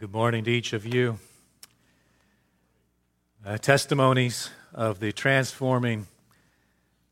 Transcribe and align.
Good 0.00 0.14
morning 0.14 0.44
to 0.44 0.50
each 0.50 0.72
of 0.72 0.86
you. 0.86 1.18
Uh, 3.44 3.58
testimonies 3.58 4.48
of 4.72 4.98
the 4.98 5.12
transforming 5.12 6.06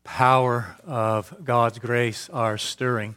power 0.03 0.75
of 0.87 1.31
God's 1.43 1.77
grace 1.77 2.31
are 2.31 2.57
stirring. 2.57 3.15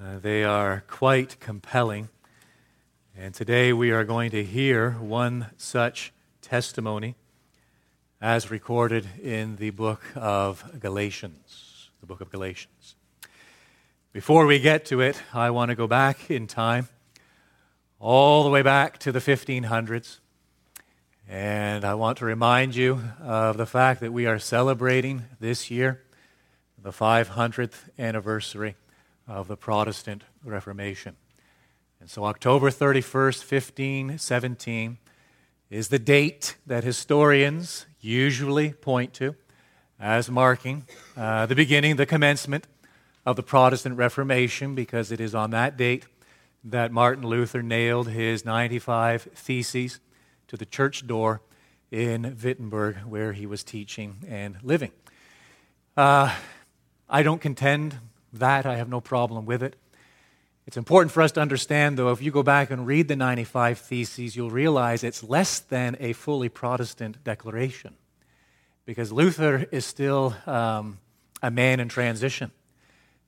Uh, 0.00 0.20
they 0.20 0.44
are 0.44 0.84
quite 0.86 1.40
compelling. 1.40 2.10
And 3.16 3.34
today 3.34 3.72
we 3.72 3.90
are 3.90 4.04
going 4.04 4.30
to 4.30 4.44
hear 4.44 4.92
one 4.92 5.46
such 5.56 6.12
testimony 6.40 7.16
as 8.20 8.52
recorded 8.52 9.08
in 9.20 9.56
the 9.56 9.70
book 9.70 10.00
of 10.14 10.78
Galatians. 10.78 11.90
The 11.98 12.06
book 12.06 12.20
of 12.20 12.30
Galatians. 12.30 12.94
Before 14.12 14.46
we 14.46 14.60
get 14.60 14.84
to 14.86 15.00
it, 15.00 15.20
I 15.32 15.50
want 15.50 15.70
to 15.70 15.74
go 15.74 15.88
back 15.88 16.30
in 16.30 16.46
time, 16.46 16.86
all 18.06 18.44
the 18.44 18.50
way 18.50 18.60
back 18.60 18.98
to 18.98 19.10
the 19.10 19.18
1500s. 19.18 20.18
And 21.26 21.86
I 21.86 21.94
want 21.94 22.18
to 22.18 22.26
remind 22.26 22.76
you 22.76 23.00
of 23.18 23.56
the 23.56 23.64
fact 23.64 24.00
that 24.00 24.12
we 24.12 24.26
are 24.26 24.38
celebrating 24.38 25.22
this 25.40 25.70
year 25.70 26.02
the 26.82 26.90
500th 26.90 27.88
anniversary 27.98 28.76
of 29.26 29.48
the 29.48 29.56
Protestant 29.56 30.22
Reformation. 30.44 31.16
And 31.98 32.10
so, 32.10 32.26
October 32.26 32.68
31st, 32.68 33.50
1517, 33.50 34.98
is 35.70 35.88
the 35.88 35.98
date 35.98 36.56
that 36.66 36.84
historians 36.84 37.86
usually 38.02 38.74
point 38.74 39.14
to 39.14 39.34
as 39.98 40.30
marking 40.30 40.84
uh, 41.16 41.46
the 41.46 41.54
beginning, 41.54 41.96
the 41.96 42.04
commencement 42.04 42.66
of 43.24 43.36
the 43.36 43.42
Protestant 43.42 43.96
Reformation 43.96 44.74
because 44.74 45.10
it 45.10 45.22
is 45.22 45.34
on 45.34 45.52
that 45.52 45.78
date 45.78 46.04
that 46.64 46.90
Martin 46.90 47.26
Luther 47.26 47.62
nailed 47.62 48.08
his 48.08 48.44
95 48.44 49.28
Theses 49.34 50.00
to 50.48 50.56
the 50.56 50.64
church 50.64 51.06
door 51.06 51.42
in 51.90 52.36
Wittenberg, 52.42 52.96
where 53.06 53.32
he 53.32 53.46
was 53.46 53.62
teaching 53.62 54.16
and 54.26 54.56
living. 54.62 54.90
Uh, 55.96 56.34
I 57.08 57.22
don't 57.22 57.40
contend 57.40 57.98
that, 58.32 58.66
I 58.66 58.76
have 58.76 58.88
no 58.88 59.00
problem 59.00 59.46
with 59.46 59.62
it. 59.62 59.76
It's 60.66 60.78
important 60.78 61.12
for 61.12 61.22
us 61.22 61.32
to 61.32 61.40
understand, 61.40 61.98
though, 61.98 62.10
if 62.10 62.22
you 62.22 62.30
go 62.30 62.42
back 62.42 62.70
and 62.70 62.86
read 62.86 63.08
the 63.08 63.16
95 63.16 63.78
Theses, 63.78 64.34
you'll 64.34 64.50
realize 64.50 65.04
it's 65.04 65.22
less 65.22 65.60
than 65.60 65.96
a 66.00 66.14
fully 66.14 66.48
Protestant 66.48 67.22
declaration. 67.22 67.94
Because 68.86 69.12
Luther 69.12 69.66
is 69.70 69.84
still 69.84 70.34
um, 70.46 70.98
a 71.42 71.50
man 71.50 71.80
in 71.80 71.88
transition. 71.88 72.50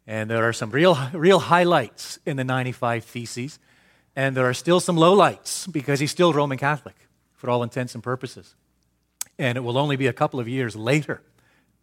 And 0.06 0.30
there 0.30 0.48
are 0.48 0.52
some 0.52 0.70
real, 0.70 0.96
real 1.12 1.38
highlights 1.38 2.18
in 2.24 2.36
the 2.36 2.44
95 2.44 3.04
Theses, 3.04 3.58
and 4.14 4.36
there 4.36 4.48
are 4.48 4.54
still 4.54 4.80
some 4.80 4.96
lowlights 4.96 5.70
because 5.70 6.00
he's 6.00 6.10
still 6.10 6.32
Roman 6.32 6.58
Catholic 6.58 6.96
for 7.34 7.50
all 7.50 7.62
intents 7.62 7.94
and 7.94 8.02
purposes. 8.02 8.54
And 9.38 9.58
it 9.58 9.60
will 9.60 9.76
only 9.76 9.96
be 9.96 10.06
a 10.06 10.12
couple 10.12 10.40
of 10.40 10.48
years 10.48 10.74
later, 10.76 11.22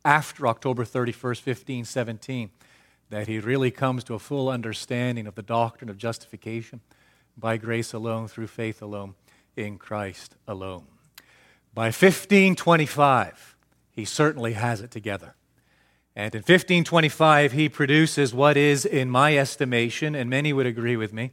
after 0.06 0.48
October 0.48 0.84
31st, 0.84 1.46
1517, 1.46 2.50
that 3.10 3.28
he 3.28 3.40
really 3.40 3.72
comes 3.72 4.04
to 4.06 4.16
a 4.16 4.20
full 4.20 4.50
understanding 4.50 5.28
of 5.28 5.36
the 5.36 5.44
doctrine 5.44 5.90
of 5.90 5.98
justification 5.98 6.82
by 7.38 7.58
grace 7.58 7.94
alone, 7.94 8.28
through 8.28 8.48
faith 8.48 8.82
alone, 8.82 9.16
in 9.56 9.78
Christ 9.78 10.36
alone. 10.48 10.86
By 11.74 11.86
1525, 11.86 13.56
he 13.92 14.06
certainly 14.06 14.54
has 14.54 14.82
it 14.82 14.92
together. 14.92 15.36
And 16.16 16.36
in 16.36 16.40
1525, 16.40 17.54
he 17.54 17.70
produces 17.70 18.34
what 18.34 18.56
is, 18.56 18.86
in 18.86 19.10
my 19.10 19.36
estimation, 19.36 20.14
and 20.14 20.30
many 20.30 20.54
would 20.54 20.68
agree 20.68 20.96
with 20.96 21.12
me, 21.12 21.32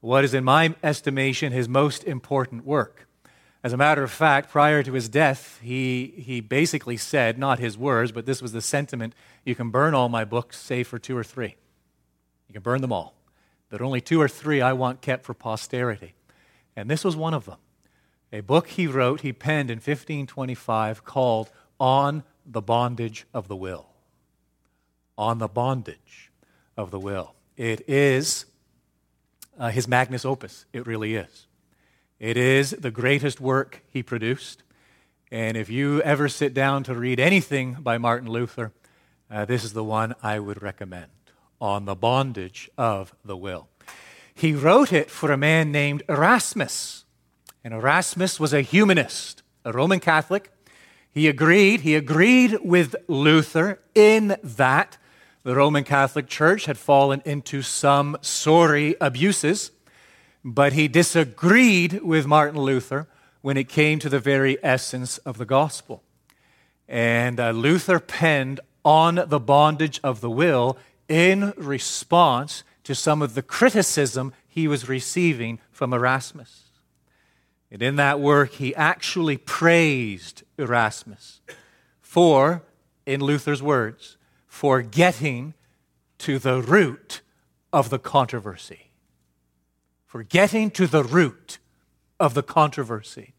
what 0.00 0.22
is, 0.22 0.34
in 0.34 0.44
my 0.44 0.74
estimation, 0.82 1.52
his 1.52 1.68
most 1.68 2.04
important 2.04 2.66
work. 2.66 3.08
As 3.64 3.72
a 3.72 3.76
matter 3.78 4.02
of 4.02 4.10
fact, 4.10 4.50
prior 4.50 4.82
to 4.82 4.92
his 4.92 5.08
death, 5.08 5.58
he, 5.62 6.12
he 6.16 6.40
basically 6.40 6.96
said, 6.98 7.38
not 7.38 7.58
his 7.58 7.78
words, 7.78 8.12
but 8.12 8.26
this 8.26 8.42
was 8.42 8.52
the 8.52 8.60
sentiment 8.60 9.14
you 9.44 9.54
can 9.54 9.70
burn 9.70 9.94
all 9.94 10.08
my 10.08 10.24
books, 10.24 10.58
save 10.58 10.88
for 10.88 10.98
two 10.98 11.16
or 11.16 11.24
three. 11.24 11.56
You 12.48 12.52
can 12.52 12.62
burn 12.62 12.82
them 12.82 12.92
all. 12.92 13.14
But 13.70 13.80
only 13.80 14.02
two 14.02 14.20
or 14.20 14.28
three 14.28 14.60
I 14.60 14.74
want 14.74 15.00
kept 15.00 15.24
for 15.24 15.32
posterity. 15.32 16.14
And 16.76 16.90
this 16.90 17.04
was 17.04 17.16
one 17.16 17.32
of 17.32 17.46
them. 17.46 17.58
A 18.30 18.40
book 18.40 18.68
he 18.68 18.86
wrote, 18.86 19.20
he 19.22 19.32
penned 19.32 19.70
in 19.70 19.76
1525 19.76 21.04
called 21.04 21.50
On 21.80 22.24
the 22.44 22.60
Bondage 22.60 23.26
of 23.32 23.48
the 23.48 23.56
Will 23.56 23.91
on 25.16 25.38
the 25.38 25.48
bondage 25.48 26.30
of 26.76 26.90
the 26.90 26.98
will. 26.98 27.34
It 27.56 27.88
is 27.88 28.46
uh, 29.58 29.70
his 29.70 29.86
magnus 29.86 30.24
opus. 30.24 30.64
It 30.72 30.86
really 30.86 31.14
is. 31.14 31.46
It 32.18 32.36
is 32.36 32.70
the 32.70 32.90
greatest 32.90 33.40
work 33.40 33.82
he 33.88 34.02
produced. 34.02 34.62
And 35.30 35.56
if 35.56 35.68
you 35.68 36.00
ever 36.02 36.28
sit 36.28 36.54
down 36.54 36.84
to 36.84 36.94
read 36.94 37.18
anything 37.18 37.78
by 37.80 37.98
Martin 37.98 38.28
Luther, 38.28 38.72
uh, 39.30 39.44
this 39.44 39.64
is 39.64 39.72
the 39.72 39.84
one 39.84 40.14
I 40.22 40.38
would 40.38 40.62
recommend 40.62 41.10
on 41.60 41.84
the 41.84 41.94
bondage 41.94 42.70
of 42.76 43.14
the 43.24 43.36
will. 43.36 43.68
He 44.34 44.52
wrote 44.54 44.92
it 44.92 45.10
for 45.10 45.30
a 45.30 45.36
man 45.36 45.72
named 45.72 46.02
Erasmus. 46.08 47.04
And 47.64 47.72
Erasmus 47.72 48.40
was 48.40 48.52
a 48.52 48.62
humanist, 48.62 49.42
a 49.64 49.72
Roman 49.72 50.00
Catholic. 50.00 50.50
He 51.12 51.28
agreed, 51.28 51.80
he 51.80 51.94
agreed 51.94 52.58
with 52.62 52.96
Luther 53.06 53.80
in 53.94 54.36
that 54.42 54.98
the 55.44 55.54
Roman 55.54 55.84
Catholic 55.84 56.28
Church 56.28 56.66
had 56.66 56.78
fallen 56.78 57.22
into 57.24 57.62
some 57.62 58.16
sorry 58.20 58.94
abuses, 59.00 59.72
but 60.44 60.72
he 60.72 60.88
disagreed 60.88 62.00
with 62.02 62.26
Martin 62.26 62.60
Luther 62.60 63.08
when 63.40 63.56
it 63.56 63.68
came 63.68 63.98
to 63.98 64.08
the 64.08 64.20
very 64.20 64.56
essence 64.62 65.18
of 65.18 65.38
the 65.38 65.44
gospel. 65.44 66.02
And 66.88 67.40
uh, 67.40 67.50
Luther 67.50 67.98
penned 67.98 68.60
on 68.84 69.24
the 69.26 69.40
bondage 69.40 70.00
of 70.04 70.20
the 70.20 70.30
will 70.30 70.78
in 71.08 71.52
response 71.56 72.64
to 72.84 72.94
some 72.94 73.22
of 73.22 73.34
the 73.34 73.42
criticism 73.42 74.32
he 74.48 74.68
was 74.68 74.88
receiving 74.88 75.58
from 75.70 75.92
Erasmus. 75.92 76.64
And 77.70 77.82
in 77.82 77.96
that 77.96 78.20
work, 78.20 78.52
he 78.52 78.74
actually 78.74 79.38
praised 79.38 80.42
Erasmus 80.58 81.40
for, 82.00 82.62
in 83.06 83.20
Luther's 83.20 83.62
words, 83.62 84.18
for 84.52 84.82
getting 84.82 85.54
to 86.18 86.38
the 86.38 86.60
root 86.60 87.22
of 87.72 87.88
the 87.88 87.98
controversy. 87.98 88.90
For 90.04 90.22
getting 90.22 90.70
to 90.72 90.86
the 90.86 91.02
root 91.02 91.58
of 92.20 92.34
the 92.34 92.42
controversy, 92.42 93.32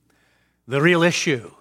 the 0.68 0.82
real 0.82 1.04
issue. 1.04 1.52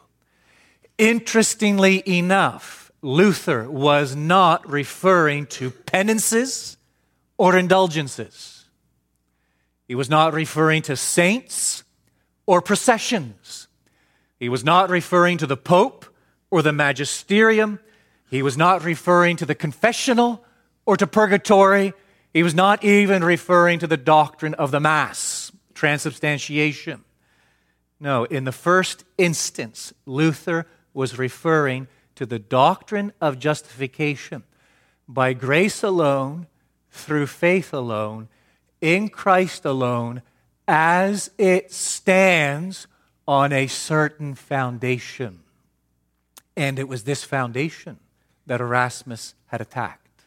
Interestingly 0.97 2.03
enough, 2.09 2.91
Luther 3.03 3.71
was 3.71 4.17
not 4.17 4.67
referring 4.67 5.45
to 5.49 5.71
penances 5.71 6.79
or 7.37 7.55
indulgences. 7.55 8.65
He 9.87 9.95
was 9.95 10.09
not 10.09 10.33
referring 10.33 10.81
to 10.83 10.97
saints 10.97 11.85
or 12.47 12.63
processions. 12.63 13.69
He 14.41 14.49
was 14.49 14.65
not 14.65 14.89
referring 14.89 15.37
to 15.39 15.47
the 15.47 15.59
Pope 15.59 16.07
or 16.51 16.63
the 16.63 16.73
magisterium 16.73 17.81
he 18.33 18.43
was 18.43 18.57
not 18.57 18.83
referring 18.83 19.37
to 19.37 19.45
the 19.45 19.55
confessional 19.55 20.43
or 20.87 20.97
to 20.97 21.07
purgatory. 21.07 21.93
He 22.33 22.43
was 22.43 22.55
not 22.55 22.83
even 22.83 23.23
referring 23.23 23.79
to 23.81 23.87
the 23.87 23.99
doctrine 23.99 24.55
of 24.55 24.71
the 24.71 24.81
Mass, 24.81 25.53
transubstantiation. 25.75 27.05
No, 28.01 28.25
in 28.25 28.45
the 28.45 28.51
first 28.51 29.05
instance, 29.19 29.93
Luther 30.07 30.67
was 30.95 31.19
referring 31.19 31.89
to 32.15 32.25
the 32.25 32.39
doctrine 32.39 33.13
of 33.21 33.39
justification 33.39 34.45
by 35.07 35.35
grace 35.35 35.83
alone, 35.83 36.47
through 36.91 37.27
faith 37.27 37.75
alone, 37.75 38.29
in 38.81 39.11
Christ 39.11 39.67
alone, 39.67 40.23
as 40.67 41.31
it 41.37 41.71
stands 41.71 42.87
on 43.29 43.53
a 43.53 43.67
certain 43.67 44.35
foundation. 44.35 45.41
And 46.57 46.79
it 46.79 46.89
was 46.89 47.05
this 47.05 47.25
foundation 47.25 47.99
that 48.47 48.61
Erasmus 48.61 49.35
had 49.47 49.61
attacked. 49.61 50.25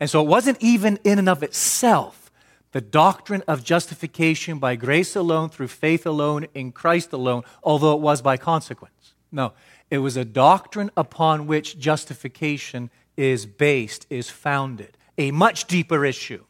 And 0.00 0.08
so 0.08 0.22
it 0.22 0.28
wasn't 0.28 0.58
even 0.60 0.98
in 1.04 1.18
and 1.18 1.28
of 1.28 1.42
itself 1.42 2.30
the 2.72 2.80
doctrine 2.80 3.42
of 3.48 3.64
justification 3.64 4.58
by 4.58 4.76
grace 4.76 5.16
alone, 5.16 5.48
through 5.48 5.68
faith 5.68 6.04
alone, 6.06 6.46
in 6.54 6.70
Christ 6.70 7.12
alone, 7.12 7.42
although 7.62 7.94
it 7.94 8.00
was 8.00 8.20
by 8.20 8.36
consequence. 8.36 9.14
No, 9.32 9.52
it 9.90 9.98
was 9.98 10.16
a 10.16 10.24
doctrine 10.24 10.90
upon 10.96 11.46
which 11.46 11.78
justification 11.78 12.90
is 13.16 13.46
based, 13.46 14.06
is 14.10 14.28
founded. 14.28 14.96
A 15.16 15.30
much 15.30 15.64
deeper 15.64 16.04
issue. 16.04 16.44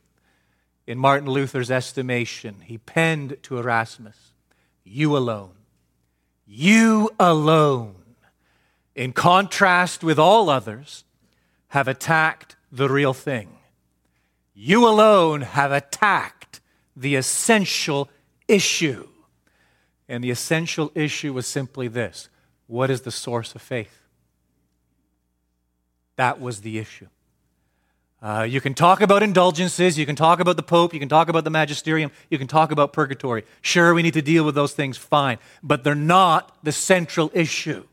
In 0.86 0.98
Martin 0.98 1.28
Luther's 1.28 1.70
estimation, 1.70 2.56
he 2.64 2.78
penned 2.78 3.36
to 3.44 3.58
Erasmus, 3.58 4.32
You 4.84 5.16
alone, 5.16 5.52
you 6.46 7.10
alone 7.20 7.97
in 8.98 9.12
contrast 9.12 10.02
with 10.02 10.18
all 10.18 10.50
others, 10.50 11.04
have 11.68 11.86
attacked 11.86 12.56
the 12.72 12.88
real 12.88 13.14
thing. 13.14 13.48
You 14.54 14.88
alone 14.88 15.42
have 15.42 15.70
attacked 15.70 16.60
the 16.96 17.14
essential 17.14 18.10
issue. 18.48 19.06
And 20.08 20.24
the 20.24 20.32
essential 20.32 20.90
issue 20.96 21.32
was 21.32 21.46
simply 21.46 21.86
this 21.86 22.28
what 22.66 22.90
is 22.90 23.02
the 23.02 23.12
source 23.12 23.54
of 23.54 23.62
faith? 23.62 24.02
That 26.16 26.40
was 26.40 26.62
the 26.62 26.78
issue. 26.78 27.06
Uh, 28.20 28.44
you 28.50 28.60
can 28.60 28.74
talk 28.74 29.00
about 29.00 29.22
indulgences, 29.22 29.96
you 29.96 30.06
can 30.06 30.16
talk 30.16 30.40
about 30.40 30.56
the 30.56 30.62
Pope, 30.64 30.92
you 30.92 30.98
can 30.98 31.08
talk 31.08 31.28
about 31.28 31.44
the 31.44 31.50
magisterium, 31.50 32.10
you 32.30 32.36
can 32.36 32.48
talk 32.48 32.72
about 32.72 32.92
purgatory. 32.92 33.44
Sure, 33.62 33.94
we 33.94 34.02
need 34.02 34.14
to 34.14 34.22
deal 34.22 34.44
with 34.44 34.56
those 34.56 34.72
things, 34.72 34.96
fine. 34.96 35.38
But 35.62 35.84
they're 35.84 35.94
not 35.94 36.58
the 36.64 36.72
central 36.72 37.30
issue. 37.32 37.84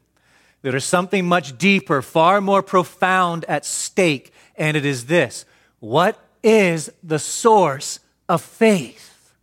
There 0.65 0.75
is 0.75 0.83
something 0.83 1.27
much 1.27 1.59
deeper, 1.59 2.01
far 2.01 2.41
more 2.41 2.63
profound 2.63 3.45
at 3.45 3.67
stake, 3.67 4.33
and 4.55 4.75
it 4.75 4.83
is 4.83 5.05
this 5.05 5.45
What 5.77 6.19
is 6.41 6.91
the 7.03 7.19
source 7.19 7.99
of 8.27 8.41
faith? 8.41 9.35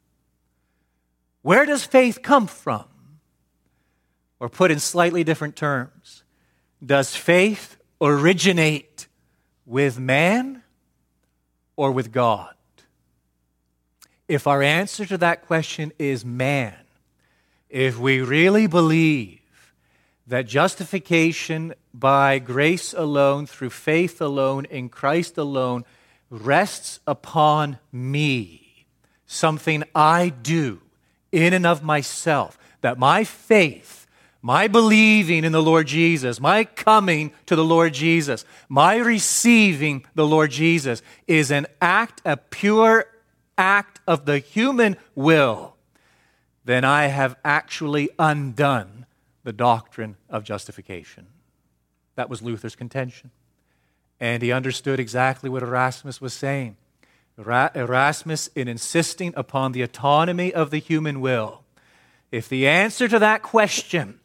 Where 1.42 1.64
does 1.64 1.84
faith 1.84 2.22
come 2.22 2.48
from? 2.48 2.86
Or 4.40 4.48
put 4.48 4.72
in 4.72 4.80
slightly 4.80 5.22
different 5.22 5.54
terms, 5.54 6.24
does 6.84 7.14
faith 7.14 7.76
originate 8.00 9.06
with 9.64 10.00
man 10.00 10.64
or 11.76 11.92
with 11.92 12.10
God? 12.10 12.52
If 14.26 14.48
our 14.48 14.60
answer 14.60 15.06
to 15.06 15.18
that 15.18 15.46
question 15.46 15.92
is 16.00 16.24
man, 16.24 16.74
if 17.68 17.96
we 17.96 18.22
really 18.22 18.66
believe 18.66 19.41
that 20.26 20.46
justification 20.46 21.74
by 21.92 22.38
grace 22.38 22.92
alone, 22.92 23.46
through 23.46 23.70
faith 23.70 24.20
alone, 24.20 24.64
in 24.66 24.88
Christ 24.88 25.36
alone, 25.36 25.84
rests 26.30 27.00
upon 27.06 27.78
me, 27.90 28.86
something 29.26 29.84
I 29.94 30.30
do 30.30 30.80
in 31.30 31.52
and 31.52 31.66
of 31.66 31.82
myself, 31.82 32.58
that 32.80 32.98
my 32.98 33.24
faith 33.24 34.02
my 34.44 34.66
believing 34.66 35.44
in 35.44 35.52
the 35.52 35.62
Lord 35.62 35.86
Jesus, 35.86 36.40
my 36.40 36.64
coming 36.64 37.32
to 37.46 37.54
the 37.54 37.64
Lord 37.64 37.94
Jesus, 37.94 38.44
my 38.68 38.96
receiving 38.96 40.04
the 40.16 40.26
Lord 40.26 40.50
Jesus 40.50 41.00
is 41.28 41.52
an 41.52 41.68
act, 41.80 42.20
a 42.24 42.36
pure 42.36 43.06
act 43.56 44.00
of 44.04 44.24
the 44.24 44.40
human 44.40 44.96
will, 45.14 45.76
then 46.64 46.84
I 46.84 47.06
have 47.06 47.36
actually 47.44 48.10
undone 48.18 49.01
the 49.44 49.52
doctrine 49.52 50.16
of 50.28 50.44
justification. 50.44 51.26
That 52.14 52.28
was 52.28 52.42
Luther's 52.42 52.76
contention. 52.76 53.30
And 54.20 54.42
he 54.42 54.52
understood 54.52 55.00
exactly 55.00 55.50
what 55.50 55.62
Erasmus 55.62 56.20
was 56.20 56.32
saying. 56.32 56.76
Erasmus, 57.38 58.48
in 58.54 58.68
insisting 58.68 59.32
upon 59.36 59.72
the 59.72 59.82
autonomy 59.82 60.52
of 60.52 60.70
the 60.70 60.78
human 60.78 61.20
will, 61.20 61.62
if 62.30 62.48
the 62.48 62.68
answer 62.68 63.08
to 63.08 63.18
that 63.18 63.42
question 63.42 64.20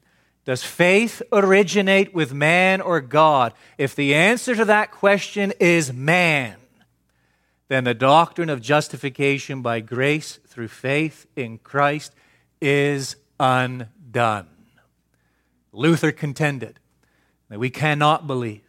does 0.45 0.63
faith 0.63 1.21
originate 1.31 2.13
with 2.13 2.33
man 2.33 2.79
or 2.79 3.01
God? 3.01 3.53
If 3.77 3.95
the 3.95 4.15
answer 4.15 4.55
to 4.55 4.65
that 4.65 4.91
question 4.91 5.51
is 5.59 5.91
man, 5.91 6.55
then 7.67 7.83
the 7.83 7.93
doctrine 7.93 8.49
of 8.49 8.61
justification 8.61 9.61
by 9.61 9.81
grace 9.81 10.39
through 10.47 10.69
faith 10.69 11.25
in 11.35 11.57
Christ 11.57 12.13
is 12.61 13.17
undone. 13.39 14.47
Luther 15.77 16.11
contended 16.11 16.79
that 17.49 17.59
we 17.59 17.69
cannot 17.69 18.25
believe, 18.25 18.63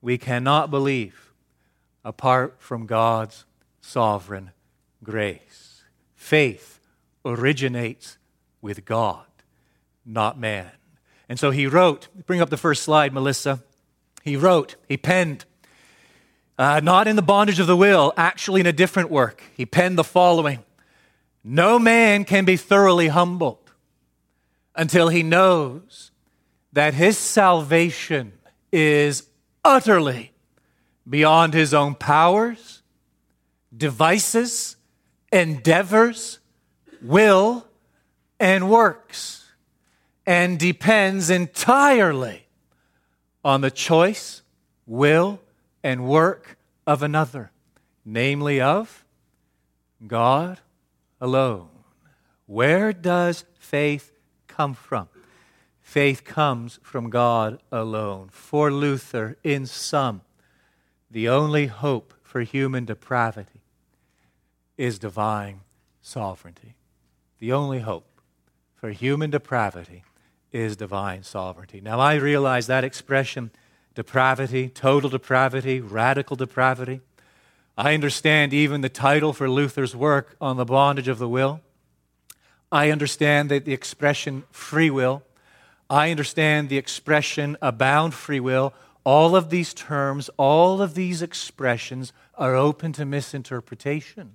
we 0.00 0.16
cannot 0.16 0.70
believe 0.70 1.32
apart 2.04 2.54
from 2.58 2.86
God's 2.86 3.44
sovereign 3.80 4.52
grace. 5.02 5.82
Faith 6.14 6.78
originates 7.24 8.18
with 8.60 8.84
God, 8.84 9.26
not 10.06 10.38
man. 10.38 10.70
And 11.28 11.40
so 11.40 11.50
he 11.50 11.66
wrote, 11.66 12.06
bring 12.26 12.40
up 12.40 12.50
the 12.50 12.56
first 12.56 12.84
slide, 12.84 13.12
Melissa. 13.12 13.60
He 14.22 14.36
wrote, 14.36 14.76
he 14.88 14.96
penned, 14.96 15.44
uh, 16.56 16.78
not 16.84 17.08
in 17.08 17.16
the 17.16 17.22
bondage 17.22 17.58
of 17.58 17.66
the 17.66 17.76
will, 17.76 18.12
actually 18.16 18.60
in 18.60 18.66
a 18.66 18.72
different 18.72 19.10
work. 19.10 19.42
He 19.56 19.66
penned 19.66 19.98
the 19.98 20.04
following 20.04 20.60
No 21.42 21.80
man 21.80 22.24
can 22.24 22.44
be 22.44 22.56
thoroughly 22.56 23.08
humbled 23.08 23.72
until 24.76 25.08
he 25.08 25.24
knows 25.24 26.11
that 26.72 26.94
his 26.94 27.18
salvation 27.18 28.32
is 28.72 29.24
utterly 29.64 30.32
beyond 31.08 31.54
his 31.54 31.74
own 31.74 31.94
powers, 31.94 32.82
devices, 33.76 34.76
endeavors, 35.32 36.38
will, 37.00 37.66
and 38.38 38.70
works 38.70 39.42
and 40.26 40.58
depends 40.58 41.30
entirely 41.30 42.46
on 43.44 43.60
the 43.60 43.70
choice, 43.70 44.42
will, 44.86 45.40
and 45.82 46.06
work 46.06 46.56
of 46.86 47.02
another, 47.02 47.50
namely 48.04 48.60
of 48.60 49.04
God 50.06 50.60
alone. 51.20 51.68
Where 52.46 52.92
does 52.92 53.44
faith 53.58 54.12
come 54.46 54.74
from? 54.74 55.08
Faith 55.92 56.24
comes 56.24 56.80
from 56.82 57.10
God 57.10 57.58
alone. 57.70 58.30
For 58.32 58.72
Luther, 58.72 59.36
in 59.44 59.66
sum, 59.66 60.22
the 61.10 61.28
only 61.28 61.66
hope 61.66 62.14
for 62.22 62.40
human 62.40 62.86
depravity 62.86 63.60
is 64.78 64.98
divine 64.98 65.60
sovereignty. 66.00 66.76
The 67.40 67.52
only 67.52 67.80
hope 67.80 68.06
for 68.74 68.88
human 68.88 69.28
depravity 69.28 70.02
is 70.50 70.76
divine 70.76 71.24
sovereignty. 71.24 71.82
Now, 71.82 72.00
I 72.00 72.14
realize 72.14 72.66
that 72.68 72.84
expression, 72.84 73.50
depravity, 73.94 74.70
total 74.70 75.10
depravity, 75.10 75.82
radical 75.82 76.36
depravity. 76.36 77.02
I 77.76 77.92
understand 77.92 78.54
even 78.54 78.80
the 78.80 78.88
title 78.88 79.34
for 79.34 79.46
Luther's 79.46 79.94
work 79.94 80.36
on 80.40 80.56
the 80.56 80.64
bondage 80.64 81.08
of 81.08 81.18
the 81.18 81.28
will. 81.28 81.60
I 82.72 82.90
understand 82.90 83.50
that 83.50 83.66
the 83.66 83.74
expression 83.74 84.44
free 84.50 84.88
will. 84.88 85.22
I 85.92 86.10
understand 86.10 86.70
the 86.70 86.78
expression 86.78 87.58
abound 87.60 88.14
free 88.14 88.40
will. 88.40 88.72
All 89.04 89.36
of 89.36 89.50
these 89.50 89.74
terms, 89.74 90.30
all 90.38 90.80
of 90.80 90.94
these 90.94 91.20
expressions 91.20 92.14
are 92.34 92.54
open 92.54 92.94
to 92.94 93.04
misinterpretation. 93.04 94.32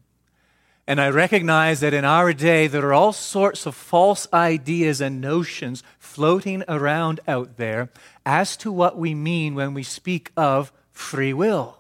And 0.86 1.02
I 1.02 1.10
recognize 1.10 1.80
that 1.80 1.96
in 1.96 2.06
our 2.06 2.32
day, 2.32 2.68
there 2.68 2.86
are 2.86 2.94
all 2.94 3.12
sorts 3.12 3.66
of 3.66 3.74
false 3.74 4.28
ideas 4.32 5.02
and 5.02 5.20
notions 5.20 5.82
floating 5.98 6.64
around 6.68 7.22
out 7.28 7.58
there 7.58 7.90
as 8.24 8.56
to 8.58 8.72
what 8.72 8.96
we 8.96 9.16
mean 9.16 9.56
when 9.56 9.74
we 9.74 9.82
speak 9.82 10.32
of 10.38 10.72
free 10.92 11.34
will. 11.34 11.77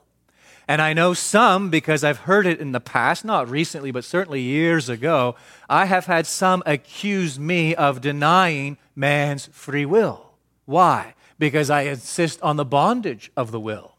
And 0.67 0.81
I 0.81 0.91
know 0.91 1.13
some, 1.13 1.69
because 1.69 2.03
I've 2.03 2.19
heard 2.19 2.45
it 2.45 2.59
in 2.59 2.73
the 2.73 2.81
past, 2.81 3.23
not 3.23 3.49
recently, 3.49 3.91
but 3.91 4.03
certainly 4.03 4.41
years 4.41 4.89
ago, 4.89 5.35
I 5.69 5.85
have 5.85 6.07
had 6.07 6.27
some 6.27 6.61
accuse 6.65 7.39
me 7.39 7.73
of 7.73 8.01
denying 8.01 8.77
man's 8.93 9.47
free 9.53 9.85
will. 9.85 10.31
Why? 10.65 11.13
Because 11.39 11.69
I 11.69 11.83
insist 11.83 12.41
on 12.41 12.57
the 12.57 12.65
bondage 12.65 13.31
of 13.37 13.51
the 13.51 13.59
will. 13.61 13.95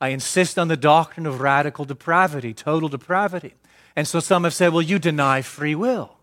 I 0.00 0.08
insist 0.08 0.58
on 0.58 0.68
the 0.68 0.76
doctrine 0.76 1.26
of 1.26 1.40
radical 1.40 1.84
depravity, 1.84 2.54
total 2.54 2.88
depravity. 2.88 3.54
And 3.94 4.08
so 4.08 4.20
some 4.20 4.44
have 4.44 4.54
said, 4.54 4.72
well, 4.72 4.80
you 4.80 4.98
deny 4.98 5.42
free 5.42 5.74
will. 5.74 6.16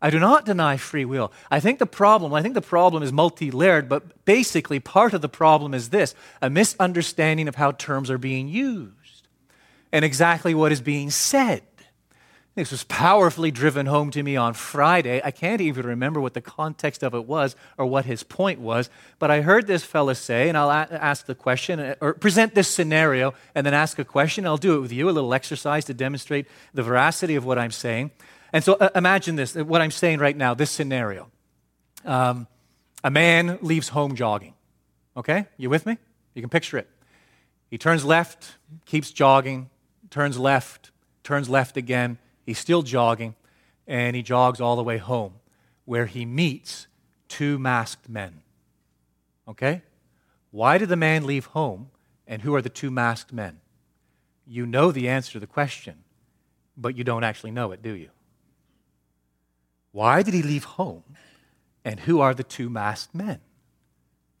I 0.00 0.08
do 0.08 0.18
not 0.20 0.46
deny 0.46 0.78
free 0.78 1.04
will. 1.04 1.32
I 1.50 1.60
think 1.60 1.80
the 1.80 1.84
problem, 1.86 2.32
I 2.32 2.40
think 2.40 2.54
the 2.54 2.62
problem 2.62 3.02
is 3.02 3.12
multi-layered, 3.12 3.88
but 3.88 4.24
basically 4.24 4.80
part 4.80 5.12
of 5.12 5.20
the 5.20 5.28
problem 5.28 5.74
is 5.74 5.90
this, 5.90 6.14
a 6.40 6.48
misunderstanding 6.48 7.48
of 7.48 7.56
how 7.56 7.72
terms 7.72 8.08
are 8.08 8.16
being 8.16 8.48
used 8.48 8.92
and 9.92 10.04
exactly 10.04 10.54
what 10.54 10.72
is 10.72 10.80
being 10.80 11.10
said. 11.10 11.62
This 12.58 12.72
was 12.72 12.82
powerfully 12.82 13.52
driven 13.52 13.86
home 13.86 14.10
to 14.10 14.20
me 14.20 14.34
on 14.34 14.52
Friday. 14.52 15.20
I 15.24 15.30
can't 15.30 15.60
even 15.60 15.86
remember 15.86 16.20
what 16.20 16.34
the 16.34 16.40
context 16.40 17.04
of 17.04 17.14
it 17.14 17.24
was 17.24 17.54
or 17.76 17.86
what 17.86 18.04
his 18.04 18.24
point 18.24 18.58
was, 18.58 18.90
but 19.20 19.30
I 19.30 19.42
heard 19.42 19.68
this 19.68 19.84
fella 19.84 20.16
say, 20.16 20.48
and 20.48 20.58
I'll 20.58 20.68
a- 20.68 20.88
ask 20.90 21.26
the 21.26 21.36
question 21.36 21.78
uh, 21.78 21.94
or 22.00 22.14
present 22.14 22.56
this 22.56 22.66
scenario 22.66 23.32
and 23.54 23.64
then 23.64 23.74
ask 23.74 24.00
a 24.00 24.04
question. 24.04 24.44
I'll 24.44 24.56
do 24.56 24.76
it 24.76 24.80
with 24.80 24.92
you, 24.92 25.08
a 25.08 25.12
little 25.12 25.32
exercise 25.34 25.84
to 25.84 25.94
demonstrate 25.94 26.48
the 26.74 26.82
veracity 26.82 27.36
of 27.36 27.44
what 27.44 27.60
I'm 27.60 27.70
saying. 27.70 28.10
And 28.52 28.64
so 28.64 28.72
uh, 28.74 28.88
imagine 28.96 29.36
this 29.36 29.56
uh, 29.56 29.64
what 29.64 29.80
I'm 29.80 29.92
saying 29.92 30.18
right 30.18 30.36
now, 30.36 30.54
this 30.54 30.72
scenario. 30.72 31.30
Um, 32.04 32.48
a 33.04 33.10
man 33.12 33.60
leaves 33.62 33.90
home 33.90 34.16
jogging. 34.16 34.54
Okay? 35.16 35.46
You 35.58 35.70
with 35.70 35.86
me? 35.86 35.96
You 36.34 36.42
can 36.42 36.50
picture 36.50 36.76
it. 36.76 36.88
He 37.70 37.78
turns 37.78 38.04
left, 38.04 38.56
keeps 38.84 39.12
jogging, 39.12 39.70
turns 40.10 40.38
left, 40.38 40.90
turns 41.22 41.48
left 41.48 41.76
again 41.76 42.18
He's 42.48 42.58
still 42.58 42.80
jogging, 42.80 43.34
and 43.86 44.16
he 44.16 44.22
jogs 44.22 44.58
all 44.58 44.74
the 44.74 44.82
way 44.82 44.96
home, 44.96 45.34
where 45.84 46.06
he 46.06 46.24
meets 46.24 46.86
two 47.28 47.58
masked 47.58 48.08
men. 48.08 48.40
Okay? 49.46 49.82
Why 50.50 50.78
did 50.78 50.88
the 50.88 50.96
man 50.96 51.26
leave 51.26 51.44
home, 51.44 51.90
and 52.26 52.40
who 52.40 52.54
are 52.54 52.62
the 52.62 52.70
two 52.70 52.90
masked 52.90 53.34
men? 53.34 53.60
You 54.46 54.64
know 54.64 54.90
the 54.90 55.10
answer 55.10 55.32
to 55.32 55.40
the 55.40 55.46
question, 55.46 56.04
but 56.74 56.96
you 56.96 57.04
don't 57.04 57.22
actually 57.22 57.50
know 57.50 57.70
it, 57.72 57.82
do 57.82 57.92
you? 57.92 58.08
Why 59.92 60.22
did 60.22 60.32
he 60.32 60.42
leave 60.42 60.64
home? 60.64 61.04
And 61.84 62.00
who 62.00 62.20
are 62.20 62.32
the 62.32 62.42
two 62.42 62.70
masked 62.70 63.14
men? 63.14 63.40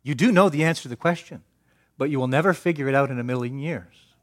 You 0.02 0.14
do 0.14 0.32
know 0.32 0.48
the 0.48 0.64
answer 0.64 0.84
to 0.84 0.88
the 0.88 0.96
question, 0.96 1.42
but 1.98 2.08
you 2.08 2.18
will 2.18 2.26
never 2.26 2.54
figure 2.54 2.88
it 2.88 2.94
out 2.94 3.10
in 3.10 3.18
a 3.20 3.22
million 3.22 3.58
years. 3.58 4.14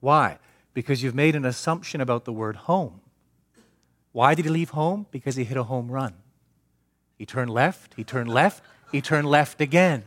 Why? 0.00 0.38
Because 0.74 1.02
you've 1.02 1.14
made 1.14 1.34
an 1.34 1.44
assumption 1.44 2.00
about 2.00 2.24
the 2.24 2.32
word 2.32 2.56
home. 2.56 3.00
Why 4.12 4.34
did 4.34 4.44
he 4.44 4.50
leave 4.50 4.70
home? 4.70 5.06
Because 5.10 5.36
he 5.36 5.44
hit 5.44 5.56
a 5.56 5.64
home 5.64 5.90
run. 5.90 6.14
He 7.18 7.26
turned 7.26 7.50
left, 7.50 7.94
he 7.94 8.04
turned 8.04 8.30
left, 8.30 8.62
he 8.90 9.00
turned 9.00 9.28
left 9.28 9.60
again. 9.60 10.04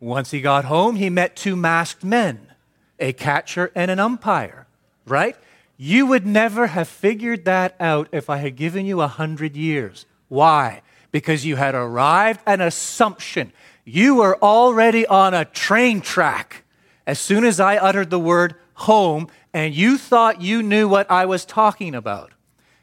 Once 0.00 0.30
he 0.30 0.40
got 0.40 0.64
home, 0.64 0.96
he 0.96 1.10
met 1.10 1.36
two 1.36 1.56
masked 1.56 2.04
men, 2.04 2.52
a 2.98 3.12
catcher 3.12 3.70
and 3.74 3.90
an 3.90 3.98
umpire, 3.98 4.66
right? 5.06 5.36
You 5.76 6.06
would 6.06 6.26
never 6.26 6.66
have 6.66 6.88
figured 6.88 7.44
that 7.44 7.76
out 7.78 8.08
if 8.10 8.28
I 8.28 8.38
had 8.38 8.56
given 8.56 8.84
you 8.84 9.00
a 9.00 9.06
hundred 9.06 9.56
years. 9.56 10.06
Why? 10.28 10.82
Because 11.12 11.46
you 11.46 11.56
had 11.56 11.74
arrived 11.74 12.40
at 12.46 12.60
an 12.60 12.66
assumption. 12.66 13.52
You 13.84 14.16
were 14.16 14.36
already 14.42 15.06
on 15.06 15.34
a 15.34 15.44
train 15.44 16.00
track 16.00 16.64
as 17.06 17.18
soon 17.18 17.44
as 17.44 17.58
I 17.60 17.76
uttered 17.76 18.10
the 18.10 18.18
word 18.18 18.54
home, 18.78 19.28
and 19.52 19.74
you 19.74 19.98
thought 19.98 20.40
you 20.40 20.62
knew 20.62 20.88
what 20.88 21.10
I 21.10 21.26
was 21.26 21.44
talking 21.44 21.94
about. 21.94 22.32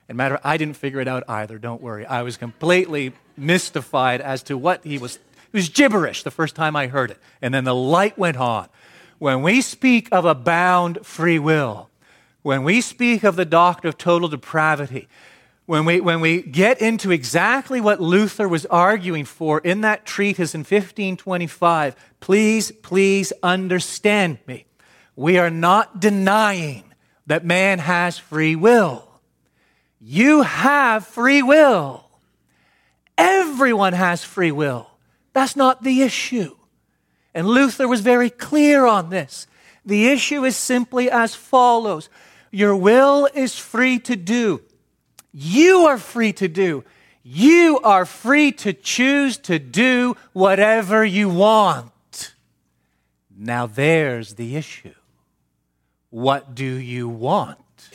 And 0.08 0.18
matter, 0.18 0.40
I 0.44 0.58
didn't 0.58 0.76
figure 0.76 1.00
it 1.00 1.08
out 1.08 1.24
either. 1.28 1.58
Don't 1.58 1.82
worry. 1.82 2.06
I 2.06 2.22
was 2.22 2.38
completely 2.38 3.14
mystified 3.38 4.22
as 4.22 4.44
to 4.44 4.58
what 4.58 4.84
he 4.84 4.98
was. 4.98 5.16
It 5.16 5.54
was 5.54 5.70
gibberish 5.70 6.24
the 6.24 6.32
first 6.32 6.56
time 6.56 6.76
I 6.76 6.88
heard 6.88 7.12
it. 7.12 7.18
And 7.42 7.54
then 7.54 7.64
the 7.64 7.74
light 7.74 8.18
went 8.18 8.38
on. 8.38 8.68
When 9.20 9.42
we 9.42 9.62
speak 9.62 10.10
of 10.12 10.26
a 10.26 10.36
bound 10.36 11.06
free 11.06 11.40
will, 11.40 11.90
when 12.42 12.64
we 12.64 12.82
speak 12.82 13.24
of 13.24 13.38
the 13.38 13.46
doctrine 13.46 13.88
of 13.88 13.98
total 13.98 14.28
depravity, 14.28 15.08
when 15.66 15.86
we, 15.86 16.02
when 16.02 16.20
we 16.20 16.42
get 16.42 16.82
into 16.82 17.10
exactly 17.10 17.80
what 17.82 18.02
Luther 18.02 18.48
was 18.48 18.66
arguing 18.68 19.26
for 19.26 19.60
in 19.60 19.82
that 19.82 20.06
treatise 20.06 20.54
in 20.54 20.60
1525, 20.60 21.96
please, 22.20 22.72
please 22.84 23.34
understand 23.42 24.40
me. 24.46 24.66
We 25.16 25.38
are 25.38 25.50
not 25.50 26.00
denying 26.00 26.84
that 27.28 27.46
man 27.46 27.80
has 27.80 28.18
free 28.18 28.56
will. 28.56 29.08
You 30.00 30.44
have 30.44 31.08
free 31.08 31.42
will. 31.42 32.06
Everyone 33.18 33.94
has 33.94 34.24
free 34.24 34.52
will. 34.52 34.90
That's 35.34 35.56
not 35.56 35.84
the 35.84 36.02
issue. 36.02 36.56
And 37.34 37.48
Luther 37.48 37.88
was 37.88 38.02
very 38.02 38.30
clear 38.30 38.86
on 38.86 39.10
this. 39.10 39.48
The 39.86 40.08
issue 40.08 40.44
is 40.44 40.56
simply 40.56 41.10
as 41.10 41.36
follows 41.36 42.10
Your 42.52 42.76
will 42.76 43.28
is 43.34 43.58
free 43.58 44.00
to 44.00 44.16
do. 44.16 44.62
You 45.34 45.86
are 45.88 45.98
free 45.98 46.34
to 46.34 46.48
do. 46.48 46.84
You 47.24 47.80
are 47.84 48.06
free 48.06 48.52
to 48.54 48.72
choose 48.72 49.38
to 49.40 49.60
do 49.60 50.16
whatever 50.32 51.04
you 51.04 51.28
want. 51.28 52.34
Now, 53.36 53.66
there's 53.66 54.36
the 54.36 54.56
issue. 54.56 54.94
What 56.16 56.56
do 56.56 56.64
you 56.64 57.10
want? 57.10 57.90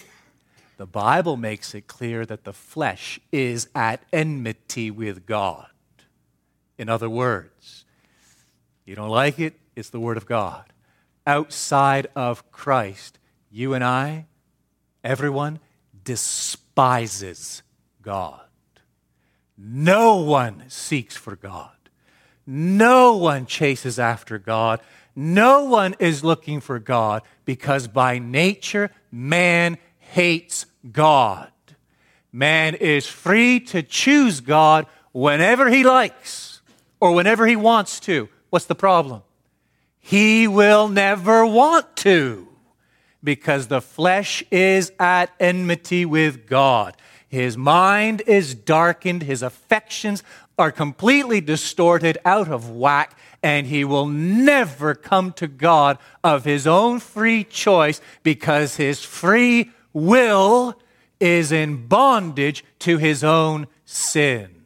The 0.77 0.85
Bible 0.85 1.39
makes 1.39 1.75
it 1.75 1.87
clear 1.87 2.27
that 2.27 2.45
the 2.45 2.53
flesh 2.53 3.19
is 3.33 3.67
at 3.75 4.03
enmity 4.13 4.91
with 4.91 5.25
God. 5.25 5.69
In 6.77 6.91
other 6.91 7.09
words, 7.09 7.87
you 8.85 8.95
don't 8.95 9.09
like 9.09 9.39
it, 9.39 9.55
it's 9.75 9.89
the 9.89 9.99
Word 9.99 10.19
of 10.19 10.27
God. 10.27 10.67
Outside 11.27 12.09
of 12.15 12.53
Christ, 12.53 13.19
you 13.51 13.73
and 13.73 13.83
I, 13.83 14.27
everyone, 15.03 15.59
despises 16.05 17.63
God. 18.03 18.43
No 19.57 20.17
one 20.17 20.65
seeks 20.69 21.17
for 21.17 21.37
God. 21.37 21.71
No 22.47 23.17
one 23.17 23.47
chases 23.47 23.99
after 23.99 24.39
God. 24.39 24.81
No 25.15 25.65
one 25.65 25.97
is 25.99 26.25
looking 26.25 26.61
for 26.61 26.79
God 26.79 27.23
because 27.45 27.89
by 27.89 28.19
nature, 28.19 28.91
man 29.11 29.79
hates 29.99 30.67
God. 30.91 31.51
Man 32.33 32.75
is 32.75 33.07
free 33.07 33.61
to 33.61 33.83
choose 33.83 34.41
God 34.41 34.87
whenever 35.13 35.69
he 35.69 35.85
likes 35.85 36.61
or 37.01 37.13
whenever 37.13 37.47
he 37.47 37.57
wants 37.57 38.01
to. 38.01 38.29
What's 38.51 38.67
the 38.67 38.75
problem? 38.75 39.23
He 39.99 40.49
will 40.49 40.89
never 40.89 41.45
want 41.45 41.97
to 41.99 42.49
because 43.23 43.67
the 43.67 43.81
flesh 43.81 44.43
is 44.51 44.93
at 44.99 45.31
enmity 45.39 46.05
with 46.05 46.47
God. 46.47 46.97
His 47.29 47.57
mind 47.57 48.23
is 48.27 48.55
darkened, 48.55 49.23
his 49.23 49.43
affections 49.43 50.25
are 50.61 50.71
completely 50.71 51.41
distorted, 51.41 52.19
out 52.25 52.49
of 52.49 52.71
whack, 52.71 53.19
and 53.43 53.67
he 53.67 53.85
will 53.85 54.07
never 54.07 54.95
come 54.95 55.33
to 55.33 55.49
God 55.49 55.99
of 56.23 56.45
his 56.45 56.67
own 56.67 57.01
free 57.01 57.43
choice 57.43 58.01
because 58.23 58.77
his 58.77 59.03
free 59.03 59.71
will 59.93 60.79
is 61.19 61.51
in 61.51 61.87
bondage 61.87 62.65
to 62.81 62.99
his 62.99 63.25
own 63.25 63.67
sin. 63.85 64.65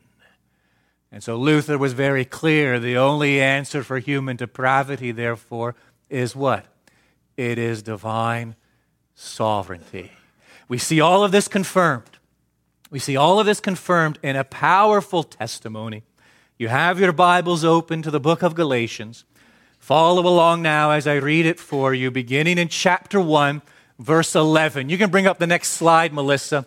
And 1.13 1.23
so 1.23 1.37
Luther 1.37 1.79
was 1.79 1.93
very 1.93 2.25
clear. 2.25 2.81
The 2.81 2.97
only 2.97 3.41
answer 3.41 3.85
for 3.85 4.01
human 4.01 4.37
depravity, 4.37 5.13
therefore, 5.13 5.77
is 6.11 6.35
what? 6.35 6.67
It 7.37 7.57
is 7.57 7.83
divine 7.83 8.57
sovereignty. 9.15 10.11
We 10.67 10.79
see 10.79 11.01
all 11.01 11.23
of 11.23 11.31
this 11.31 11.47
confirmed. 11.47 12.14
We 12.91 12.99
see 12.99 13.17
all 13.17 13.41
of 13.41 13.47
this 13.47 13.61
confirmed 13.61 14.19
in 14.23 14.37
a 14.37 14.45
powerful 14.45 15.23
testimony. 15.23 16.03
You 16.59 16.69
have 16.69 17.01
your 17.01 17.13
Bibles 17.13 17.65
open 17.65 18.03
to 18.03 18.11
the 18.11 18.21
book 18.21 18.43
of 18.43 18.55
Galatians. 18.55 19.25
Follow 19.79 20.27
along 20.27 20.63
now 20.63 20.91
as 20.91 21.07
I 21.07 21.15
read 21.15 21.47
it 21.47 21.59
for 21.59 21.95
you, 21.95 22.11
beginning 22.11 22.59
in 22.59 22.69
chapter 22.69 23.21
1 23.21 23.63
verse 23.99 24.35
11. 24.35 24.89
You 24.89 24.99
can 24.99 25.11
bring 25.11 25.27
up 25.27 25.39
the 25.39 25.47
next 25.47 25.71
slide, 25.71 26.13
Melissa. 26.13 26.67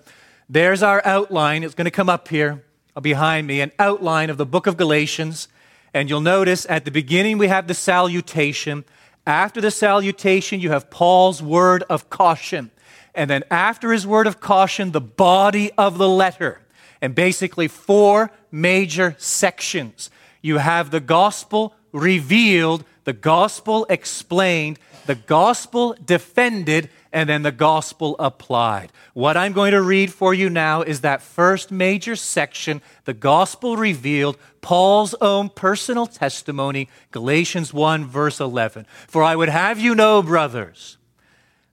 There's 0.50 0.82
our 0.82 1.02
outline. 1.06 1.64
It's 1.64 1.76
going 1.76 1.86
to 1.86 1.92
come 1.92 2.10
up 2.10 2.28
here 2.28 2.64
behind 3.00 3.48
me, 3.48 3.62
an 3.62 3.72
outline 3.78 4.30
of 4.30 4.38
the 4.38 4.46
book 4.46 4.66
of 4.66 4.78
Galatians. 4.78 5.48
And 5.94 6.10
you'll 6.10 6.22
notice 6.22 6.66
at 6.70 6.86
the 6.86 6.92
beginning 6.92 7.38
we 7.38 7.48
have 7.48 7.68
the 7.68 7.74
salutation. 7.74 8.86
After 9.26 9.62
the 9.62 9.72
salutation, 9.72 10.60
you 10.60 10.72
have 10.72 10.90
Paul's 10.90 11.44
word 11.44 11.84
of 11.90 12.10
caution. 12.10 12.72
And 13.18 13.30
then 13.30 13.44
after 13.50 13.92
his 13.92 14.06
word 14.06 14.28
of 14.28 14.40
caution, 14.40 14.92
the 14.92 15.02
body 15.02 15.72
of 15.78 15.98
the 15.98 16.08
letter. 16.08 16.62
And 17.02 17.16
basically, 17.16 17.68
four 17.68 18.32
major 18.52 19.16
sections. 19.18 20.12
You 20.42 20.60
have 20.60 20.92
the 20.92 21.00
gospel 21.00 21.74
revealed, 21.92 22.86
the 23.06 23.14
gospel 23.14 23.88
explained, 23.90 24.78
the 25.08 25.16
gospel 25.16 25.96
defended, 26.06 26.90
and 27.12 27.28
then 27.28 27.42
the 27.42 27.52
gospel 27.52 28.16
applied. 28.20 28.92
What 29.14 29.36
I'm 29.36 29.54
going 29.54 29.72
to 29.72 29.82
read 29.82 30.14
for 30.14 30.34
you 30.34 30.50
now 30.50 30.84
is 30.84 31.02
that 31.02 31.24
first 31.24 31.72
major 31.72 32.16
section, 32.16 32.84
the 33.06 33.16
gospel 33.16 33.78
revealed, 33.78 34.38
Paul's 34.62 35.16
own 35.22 35.50
personal 35.50 36.06
testimony, 36.06 36.88
Galatians 37.12 37.74
1, 37.74 38.06
verse 38.06 38.40
11. 38.40 38.86
For 39.08 39.24
I 39.24 39.36
would 39.36 39.50
have 39.50 39.80
you 39.80 39.96
know, 39.96 40.22
brothers, 40.22 40.98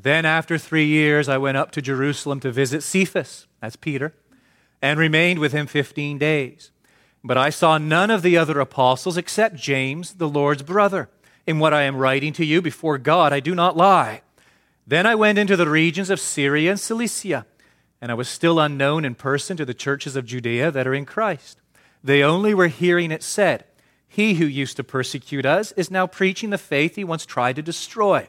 Then, 0.00 0.24
after 0.24 0.58
three 0.58 0.86
years, 0.86 1.28
I 1.28 1.38
went 1.38 1.56
up 1.56 1.72
to 1.72 1.82
Jerusalem 1.82 2.38
to 2.40 2.52
visit 2.52 2.84
Cephas, 2.84 3.48
that's 3.60 3.74
Peter, 3.74 4.14
and 4.80 4.96
remained 4.96 5.40
with 5.40 5.50
him 5.50 5.66
15 5.66 6.18
days. 6.18 6.70
But 7.24 7.36
I 7.36 7.50
saw 7.50 7.78
none 7.78 8.08
of 8.08 8.22
the 8.22 8.36
other 8.36 8.60
apostles 8.60 9.16
except 9.16 9.56
James, 9.56 10.14
the 10.14 10.28
Lord's 10.28 10.62
brother. 10.62 11.08
In 11.48 11.58
what 11.58 11.74
I 11.74 11.82
am 11.82 11.96
writing 11.96 12.32
to 12.34 12.44
you 12.44 12.62
before 12.62 12.96
God, 12.96 13.32
I 13.32 13.40
do 13.40 13.56
not 13.56 13.76
lie. 13.76 14.22
Then 14.86 15.04
I 15.04 15.16
went 15.16 15.36
into 15.36 15.56
the 15.56 15.68
regions 15.68 16.10
of 16.10 16.20
Syria 16.20 16.70
and 16.70 16.80
Cilicia, 16.80 17.44
and 18.00 18.12
I 18.12 18.14
was 18.14 18.28
still 18.28 18.60
unknown 18.60 19.04
in 19.04 19.16
person 19.16 19.56
to 19.56 19.64
the 19.64 19.74
churches 19.74 20.14
of 20.14 20.26
Judea 20.26 20.70
that 20.70 20.86
are 20.86 20.94
in 20.94 21.06
Christ. 21.06 21.60
They 22.04 22.22
only 22.22 22.54
were 22.54 22.68
hearing 22.68 23.10
it 23.10 23.24
said, 23.24 23.64
He 24.06 24.34
who 24.34 24.46
used 24.46 24.76
to 24.76 24.84
persecute 24.84 25.44
us 25.44 25.72
is 25.72 25.90
now 25.90 26.06
preaching 26.06 26.50
the 26.50 26.56
faith 26.56 26.94
he 26.94 27.02
once 27.02 27.26
tried 27.26 27.56
to 27.56 27.62
destroy. 27.62 28.28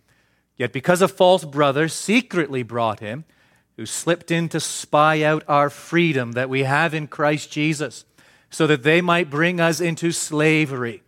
Yet 0.57 0.73
because 0.73 1.01
a 1.01 1.07
false 1.07 1.45
brother 1.45 1.87
secretly 1.87 2.63
brought 2.63 2.99
him, 2.99 3.25
who 3.77 3.85
slipped 3.85 4.31
in 4.31 4.49
to 4.49 4.59
spy 4.59 5.23
out 5.23 5.43
our 5.47 5.69
freedom 5.69 6.33
that 6.33 6.49
we 6.49 6.63
have 6.63 6.93
in 6.93 7.07
Christ 7.07 7.51
Jesus 7.51 8.05
so 8.51 8.67
that 8.67 8.83
they 8.83 9.01
might 9.01 9.29
bring 9.29 9.59
us 9.59 9.81
into 9.81 10.11
slavery. 10.11 11.01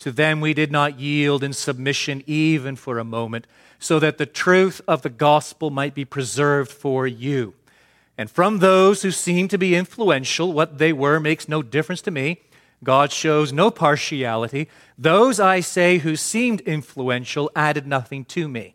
To 0.00 0.12
them 0.12 0.40
we 0.40 0.54
did 0.54 0.70
not 0.70 1.00
yield 1.00 1.42
in 1.42 1.52
submission 1.52 2.22
even 2.26 2.76
for 2.76 2.98
a 2.98 3.04
moment, 3.04 3.46
so 3.78 3.98
that 3.98 4.18
the 4.18 4.26
truth 4.26 4.80
of 4.86 5.02
the 5.02 5.10
gospel 5.10 5.70
might 5.70 5.94
be 5.94 6.04
preserved 6.04 6.70
for 6.70 7.06
you. 7.06 7.54
And 8.16 8.30
from 8.30 8.58
those 8.58 9.02
who 9.02 9.10
seem 9.10 9.48
to 9.48 9.58
be 9.58 9.74
influential, 9.74 10.52
what 10.52 10.78
they 10.78 10.92
were 10.92 11.18
makes 11.18 11.48
no 11.48 11.62
difference 11.62 12.02
to 12.02 12.10
me. 12.10 12.42
God 12.84 13.12
shows 13.12 13.52
no 13.52 13.70
partiality. 13.70 14.68
Those, 14.96 15.40
I 15.40 15.60
say, 15.60 15.98
who 15.98 16.16
seemed 16.16 16.60
influential 16.62 17.50
added 17.56 17.86
nothing 17.86 18.24
to 18.26 18.48
me. 18.48 18.74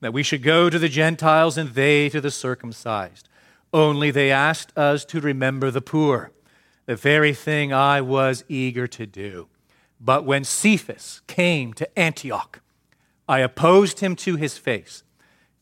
that 0.00 0.12
we 0.12 0.22
should 0.22 0.42
go 0.42 0.70
to 0.70 0.78
the 0.78 0.88
Gentiles 0.88 1.58
and 1.58 1.70
they 1.70 2.08
to 2.08 2.20
the 2.20 2.30
circumcised. 2.30 3.28
Only 3.72 4.10
they 4.10 4.30
asked 4.30 4.76
us 4.76 5.04
to 5.06 5.20
remember 5.20 5.70
the 5.70 5.80
poor, 5.80 6.32
the 6.86 6.96
very 6.96 7.34
thing 7.34 7.72
I 7.72 8.00
was 8.00 8.44
eager 8.48 8.86
to 8.86 9.06
do. 9.06 9.48
But 10.00 10.24
when 10.24 10.44
Cephas 10.44 11.22
came 11.26 11.72
to 11.74 11.98
Antioch, 11.98 12.60
I 13.28 13.40
opposed 13.40 14.00
him 14.00 14.16
to 14.16 14.36
his 14.36 14.56
face 14.56 15.02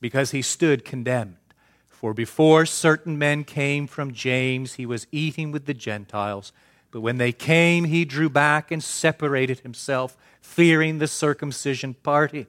because 0.01 0.31
he 0.31 0.43
stood 0.43 0.85
condemned. 0.85 1.37
For 1.89 2.13
before 2.13 2.67
certain 2.67 3.19
men 3.19 3.43
came 3.43 3.87
from 3.87 4.13
James, 4.13 4.75
he 4.75 4.87
was 4.87 5.07
eating 5.11 5.51
with 5.51 5.65
the 5.65 5.75
Gentiles. 5.75 6.53
But 6.91 7.01
when 7.01 7.17
they 7.17 7.33
came, 7.33 7.85
he 7.85 8.05
drew 8.05 8.29
back 8.29 8.71
and 8.71 8.85
separated 8.85 9.61
himself, 9.61 10.17
fearing 10.41 10.99
the 10.99 11.09
circumcision 11.09 11.95
party. 11.95 12.47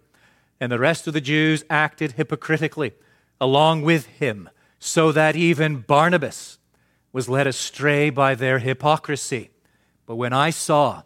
And 0.59 0.71
the 0.71 0.79
rest 0.79 1.07
of 1.07 1.13
the 1.13 1.21
Jews 1.21 1.63
acted 1.69 2.13
hypocritically 2.13 2.93
along 3.39 3.83
with 3.83 4.05
him 4.05 4.49
so 4.79 5.11
that 5.11 5.35
even 5.35 5.81
Barnabas 5.81 6.57
was 7.11 7.29
led 7.29 7.47
astray 7.47 8.09
by 8.09 8.35
their 8.35 8.59
hypocrisy. 8.59 9.49
But 10.05 10.15
when 10.15 10.33
I 10.33 10.49
saw 10.49 11.03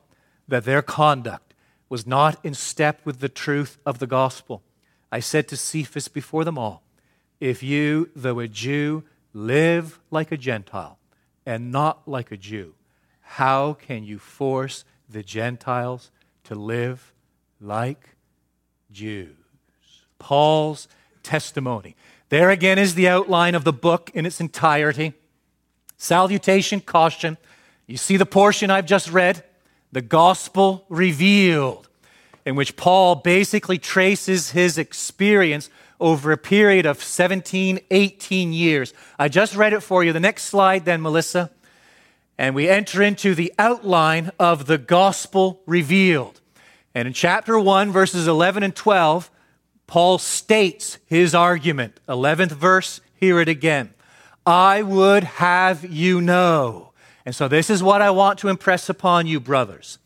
that 0.48 0.66
their 0.66 0.82
conduct 0.82 1.54
was 1.90 2.08
not 2.08 2.44
in 2.44 2.54
step 2.54 3.02
with 3.06 3.20
the 3.20 3.30
truth 3.30 3.78
of 3.86 4.00
the 4.00 4.08
gospel, 4.08 4.64
I 5.12 5.20
said 5.20 5.48
to 5.50 5.58
Cephas 5.58 6.08
before 6.08 6.46
them 6.46 6.58
all, 6.58 6.84
If 7.40 7.64
you, 7.64 8.10
though 8.16 8.40
a 8.40 8.48
Jew, 8.48 9.04
live 9.34 10.00
like 10.10 10.32
a 10.32 10.38
Gentile 10.38 10.98
and 11.46 11.72
not 11.72 12.08
like 12.08 12.32
a 12.32 12.38
Jew, 12.38 12.76
how 13.22 13.74
can 13.74 14.04
you 14.04 14.20
force 14.20 14.86
the 15.10 15.24
Gentiles 15.24 16.12
to 16.46 16.56
live 16.56 17.14
like 17.60 18.16
Jews? 18.92 19.41
Paul's 20.22 20.88
testimony. 21.24 21.96
There 22.30 22.52
again 22.52 22.78
is 22.78 22.94
the 22.94 23.08
outline 23.08 23.56
of 23.56 23.64
the 23.64 23.74
book 23.74 24.12
in 24.14 24.28
its 24.28 24.40
entirety. 24.40 25.14
Salutation, 25.98 26.80
caution. 26.80 27.38
You 27.88 27.98
see 27.98 28.18
the 28.18 28.26
portion 28.28 28.70
I've 28.70 28.86
just 28.86 29.12
read? 29.12 29.44
The 29.92 30.04
gospel 30.04 30.86
revealed, 30.88 31.90
in 32.46 32.56
which 32.56 32.78
Paul 32.78 33.16
basically 33.16 33.80
traces 33.80 34.52
his 34.52 34.78
experience 34.78 35.72
over 36.00 36.32
a 36.32 36.38
period 36.38 36.86
of 36.86 37.04
17, 37.04 37.80
18 37.90 38.54
years. 38.54 38.94
I 39.18 39.28
just 39.28 39.56
read 39.56 39.74
it 39.74 39.82
for 39.82 40.04
you. 40.04 40.14
The 40.14 40.20
next 40.20 40.44
slide, 40.44 40.86
then, 40.86 41.02
Melissa. 41.02 41.50
And 42.38 42.54
we 42.54 42.70
enter 42.70 43.02
into 43.02 43.34
the 43.34 43.52
outline 43.58 44.32
of 44.40 44.68
the 44.68 44.78
gospel 44.78 45.62
revealed. 45.66 46.40
And 46.94 47.08
in 47.08 47.14
chapter 47.14 47.60
1, 47.60 47.92
verses 47.92 48.28
11 48.28 48.64
and 48.64 48.76
12, 48.76 49.31
Paul 49.92 50.20
states 50.20 51.00
his 51.06 51.36
argument. 51.36 52.00
11th 52.08 52.54
verse, 52.54 53.02
hear 53.14 53.42
it 53.42 53.50
again. 53.50 53.94
I 54.46 54.84
would 54.84 55.26
have 55.26 55.84
you 55.84 56.22
know. 56.22 56.94
And 57.26 57.36
so, 57.36 57.50
this 57.50 57.70
is 57.70 57.84
what 57.84 58.02
I 58.02 58.10
want 58.10 58.40
to 58.40 58.48
impress 58.48 58.88
upon 58.88 59.28
you, 59.28 59.42
brothers 59.42 60.00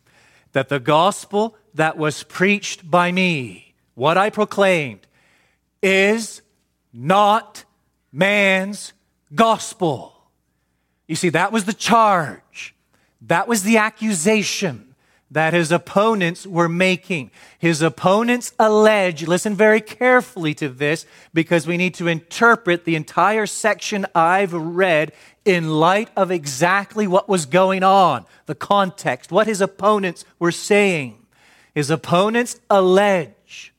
that 0.54 0.70
the 0.70 0.80
gospel 0.80 1.56
that 1.76 1.98
was 1.98 2.24
preached 2.24 2.90
by 2.90 3.12
me, 3.12 3.76
what 3.94 4.18
I 4.18 4.32
proclaimed, 4.32 5.06
is 5.84 6.42
not 6.92 7.64
man's 8.12 8.94
gospel. 9.36 10.16
You 11.08 11.16
see, 11.16 11.30
that 11.30 11.52
was 11.52 11.66
the 11.66 11.74
charge, 11.74 12.74
that 13.22 13.48
was 13.48 13.62
the 13.62 13.78
accusation 13.78 14.85
that 15.36 15.54
his 15.54 15.70
opponents 15.70 16.48
were 16.48 16.70
making. 16.70 17.30
His 17.60 17.82
opponents 17.82 18.54
allege, 18.58 19.28
listen 19.28 19.54
very 19.54 19.82
carefully 19.82 20.54
to 20.54 20.70
this 20.70 21.06
because 21.34 21.68
we 21.68 21.76
need 21.76 21.94
to 21.96 22.08
interpret 22.08 22.86
the 22.86 22.96
entire 22.96 23.46
section 23.46 24.06
I've 24.16 24.54
read 24.54 25.12
in 25.44 25.72
light 25.72 26.10
of 26.16 26.32
exactly 26.32 27.06
what 27.06 27.28
was 27.28 27.46
going 27.46 27.84
on, 27.84 28.26
the 28.46 28.56
context, 28.56 29.30
what 29.30 29.46
his 29.46 29.60
opponents 29.60 30.24
were 30.40 30.54
saying. 30.54 31.18
His 31.74 31.90
opponents 31.90 32.58
allege 32.70 33.74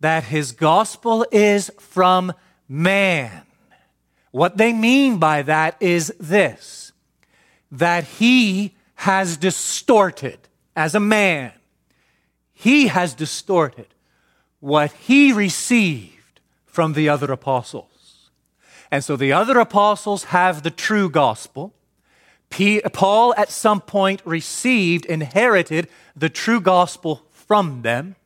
that 0.00 0.24
his 0.24 0.52
gospel 0.52 1.26
is 1.30 1.70
from 1.78 2.32
man. 2.70 3.42
What 4.30 4.56
they 4.56 4.72
mean 4.72 5.18
by 5.18 5.42
that 5.42 5.76
is 5.78 6.10
this 6.18 6.92
that 7.70 8.04
he 8.04 8.74
has 8.94 9.36
distorted 9.36 10.38
as 10.76 10.94
a 10.94 11.00
man, 11.00 11.52
he 12.52 12.88
has 12.88 13.14
distorted 13.14 13.88
what 14.60 14.92
he 14.92 15.32
received 15.32 16.40
from 16.66 16.92
the 16.92 17.08
other 17.08 17.32
apostles. 17.32 18.30
And 18.90 19.02
so 19.02 19.16
the 19.16 19.32
other 19.32 19.58
apostles 19.58 20.24
have 20.24 20.62
the 20.62 20.70
true 20.70 21.10
gospel. 21.10 21.74
Paul, 22.92 23.34
at 23.36 23.50
some 23.50 23.80
point, 23.80 24.22
received, 24.24 25.06
inherited 25.06 25.88
the 26.14 26.28
true 26.28 26.60
gospel 26.60 27.22
from 27.30 27.82
them. 27.82 28.16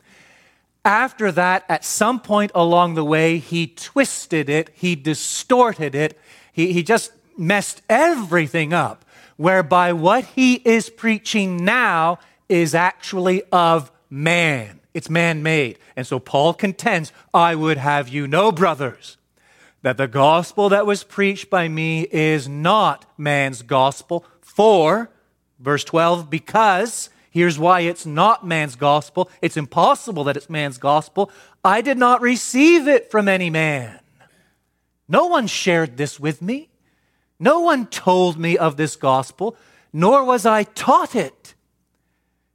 After 0.85 1.31
that, 1.33 1.65
at 1.69 1.85
some 1.85 2.21
point 2.21 2.53
along 2.55 2.95
the 2.95 3.05
way, 3.05 3.39
he 3.39 3.67
twisted 3.67 4.49
it, 4.49 4.71
he 4.75 4.95
distorted 4.95 5.95
it, 5.95 6.19
he, 6.53 6.73
he 6.73 6.83
just 6.83 7.13
messed 7.37 7.83
everything 7.89 8.73
up, 8.73 9.05
whereby 9.37 9.93
what 9.93 10.25
he 10.25 10.55
is 10.55 10.91
preaching 10.91 11.65
now 11.65 12.19
is 12.51 12.75
actually 12.75 13.43
of 13.53 13.91
man. 14.11 14.81
It's 14.93 15.09
man 15.09 15.43
made. 15.43 15.79
And 15.97 16.07
so 16.07 16.19
Paul 16.19 16.53
contends, 16.53 17.13
I 17.33 17.55
would 17.55 17.79
have 17.79 18.09
you 18.09 18.27
know, 18.27 18.51
brothers, 18.53 19.17
that 19.83 19.97
the 19.97 20.09
gospel 20.09 20.69
that 20.69 20.85
was 20.85 21.05
preached 21.05 21.49
by 21.49 21.69
me 21.69 22.03
is 22.11 22.49
not 22.49 23.07
man's 23.17 23.63
gospel, 23.63 24.27
for 24.41 25.11
Verse 25.61 25.85
12, 25.85 26.31
because, 26.31 27.11
here's 27.31 27.59
why 27.59 27.81
it's 27.81 28.07
not 28.07 28.47
man's 28.47 28.77
gospel. 28.77 29.31
It's 29.43 29.59
impossible 29.59 30.25
that 30.25 30.37
it's 30.37 30.49
man's 30.49 30.79
gospel. 30.79 31.31
I 31.63 31.83
did 31.83 31.99
not 31.99 32.23
receive 32.23 32.89
it 32.89 33.11
from 33.11 33.29
any 33.29 33.51
man. 33.51 34.01
No 35.07 35.27
one 35.27 35.47
shared 35.47 35.99
this 35.99 36.19
with 36.19 36.41
me. 36.41 36.71
No 37.39 37.61
one 37.61 37.87
told 37.87 38.39
me 38.39 38.57
of 38.57 38.77
this 38.77 38.97
gospel, 38.97 39.55
nor 39.93 40.25
was 40.25 40.47
I 40.47 40.63
taught 40.63 41.15
it. 41.15 41.55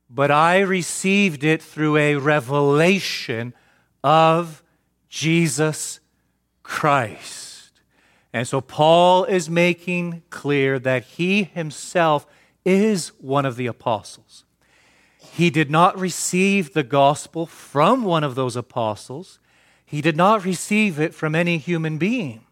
But 0.09 0.31
I 0.31 0.59
received 0.59 1.43
it 1.43 1.61
through 1.61 1.97
a 1.97 2.15
revelation 2.15 3.53
of 4.03 4.63
Jesus 5.09 5.99
Christ. 6.63 7.71
And 8.31 8.47
so 8.47 8.61
Paul 8.61 9.23
is 9.23 9.49
making 9.49 10.23
clear 10.29 10.77
that 10.79 11.03
he 11.03 11.43
himself 11.43 12.27
is 12.65 13.09
one 13.19 13.45
of 13.45 13.55
the 13.55 13.67
apostles. 13.67 14.43
He 15.33 15.49
did 15.49 15.69
not 15.69 15.99
receive 15.99 16.73
the 16.73 16.83
gospel 16.83 17.45
from 17.45 18.03
one 18.03 18.23
of 18.23 18.35
those 18.35 18.55
apostles. 18.55 19.39
He 19.85 20.01
did 20.01 20.15
not 20.15 20.45
receive 20.45 20.99
it 20.99 21.13
from 21.13 21.35
any 21.35 21.57
human 21.57 21.97
being. 21.97 22.45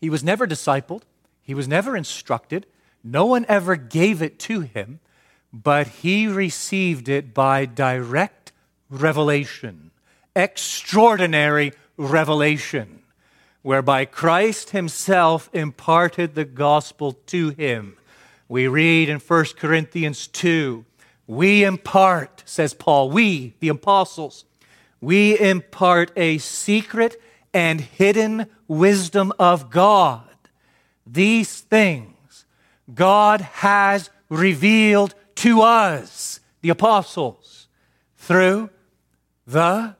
He 0.00 0.10
was 0.10 0.24
never 0.24 0.46
discipled, 0.46 1.02
he 1.42 1.54
was 1.54 1.68
never 1.68 1.96
instructed, 1.96 2.66
no 3.04 3.26
one 3.26 3.46
ever 3.48 3.76
gave 3.76 4.22
it 4.22 4.38
to 4.40 4.60
him, 4.60 5.00
but 5.52 5.86
he 5.86 6.26
received 6.26 7.08
it 7.08 7.34
by 7.34 7.66
direct 7.66 8.52
revelation, 8.88 9.90
extraordinary 10.34 11.72
revelation, 11.96 13.02
whereby 13.62 14.04
Christ 14.04 14.70
himself 14.70 15.50
imparted 15.52 16.34
the 16.34 16.44
gospel 16.44 17.12
to 17.26 17.50
him. 17.50 17.96
We 18.48 18.66
read 18.68 19.08
in 19.08 19.18
1 19.18 19.44
Corinthians 19.56 20.26
2 20.26 20.84
we 21.26 21.64
impart, 21.64 22.42
says 22.44 22.74
Paul, 22.74 23.10
we, 23.10 23.54
the 23.60 23.68
apostles, 23.68 24.44
we 25.00 25.38
impart 25.38 26.12
a 26.16 26.38
secret 26.38 27.20
and 27.54 27.80
hidden 27.80 28.46
wisdom 28.68 29.32
of 29.38 29.70
God. 29.70 30.28
These 31.06 31.60
things 31.60 32.44
God 32.92 33.40
has 33.40 34.10
revealed 34.28 35.14
to 35.42 35.60
us, 35.60 36.38
the 36.60 36.68
apostles, 36.68 37.66
through 38.16 38.70
the 39.44 39.96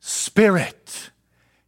Spirit. 0.00 1.10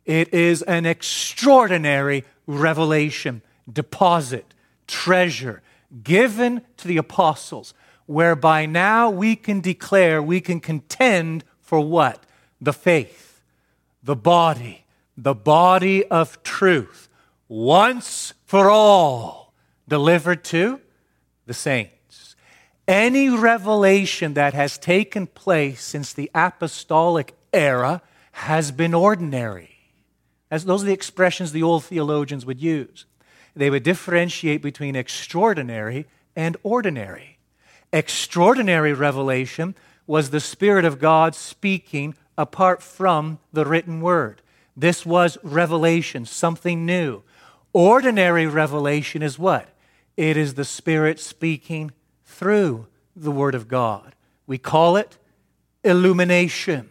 It 0.05 0.35
is 0.35 0.63
an 0.63 0.87
extraordinary 0.87 2.25
revelation, 2.49 3.43
deposit, 3.73 4.55
treasure 4.89 5.63
given 6.03 6.63
to 6.79 6.89
the 6.89 6.97
apostles, 6.97 7.75
whereby 8.07 8.67
now 8.67 9.09
we 9.09 9.37
can 9.37 9.61
declare, 9.61 10.21
we 10.21 10.41
can 10.41 10.59
contend 10.59 11.45
for 11.61 11.79
what? 11.79 12.27
The 12.61 12.73
faith, 12.73 13.41
the 14.03 14.17
body, 14.17 14.85
the 15.17 15.35
body 15.35 16.05
of 16.07 16.43
truth 16.43 17.09
once 17.47 18.35
for 18.47 18.69
all 18.69 19.55
delivered 19.87 20.43
to 20.47 20.81
the 21.47 21.55
saints. 21.55 22.02
Any 22.89 23.29
revelation 23.29 24.35
that 24.35 24.55
has 24.55 24.77
taken 24.77 25.27
place 25.27 25.83
since 25.83 26.13
the 26.13 26.31
apostolic 26.35 27.35
era 27.53 28.03
has 28.33 28.73
been 28.73 28.95
ordinary. 28.95 29.71
As 30.51 30.65
those 30.65 30.83
are 30.83 30.87
the 30.87 30.93
expressions 30.93 31.53
the 31.53 31.63
old 31.63 31.85
theologians 31.85 32.45
would 32.45 32.61
use. 32.61 33.07
They 33.55 33.71
would 33.71 33.83
differentiate 33.83 34.63
between 34.63 34.97
extraordinary 34.97 36.07
and 36.35 36.57
ordinary. 36.63 37.39
Extraordinary 37.93 38.93
revelation 38.93 39.75
was 40.07 40.31
the 40.31 40.41
Spirit 40.41 40.85
of 40.85 40.99
God 40.99 41.35
speaking 41.35 42.15
apart 42.37 42.83
from 42.83 43.39
the 43.53 43.65
written 43.65 44.01
word. 44.01 44.43
This 44.77 45.07
was 45.07 45.39
revelation, 45.43 46.25
something 46.25 46.85
new. 46.87 47.23
Ordinary 47.73 48.47
revelation 48.47 49.23
is 49.23 49.39
what? 49.39 49.69
It 50.17 50.37
is 50.37 50.55
the 50.55 50.65
Spirit 50.65 51.21
speaking 51.21 51.93
through 52.33 52.87
the 53.15 53.31
Word 53.31 53.55
of 53.55 53.69
God. 53.69 54.15
We 54.47 54.59
call 54.59 54.97
it 54.97 55.19
illumination. 55.85 56.91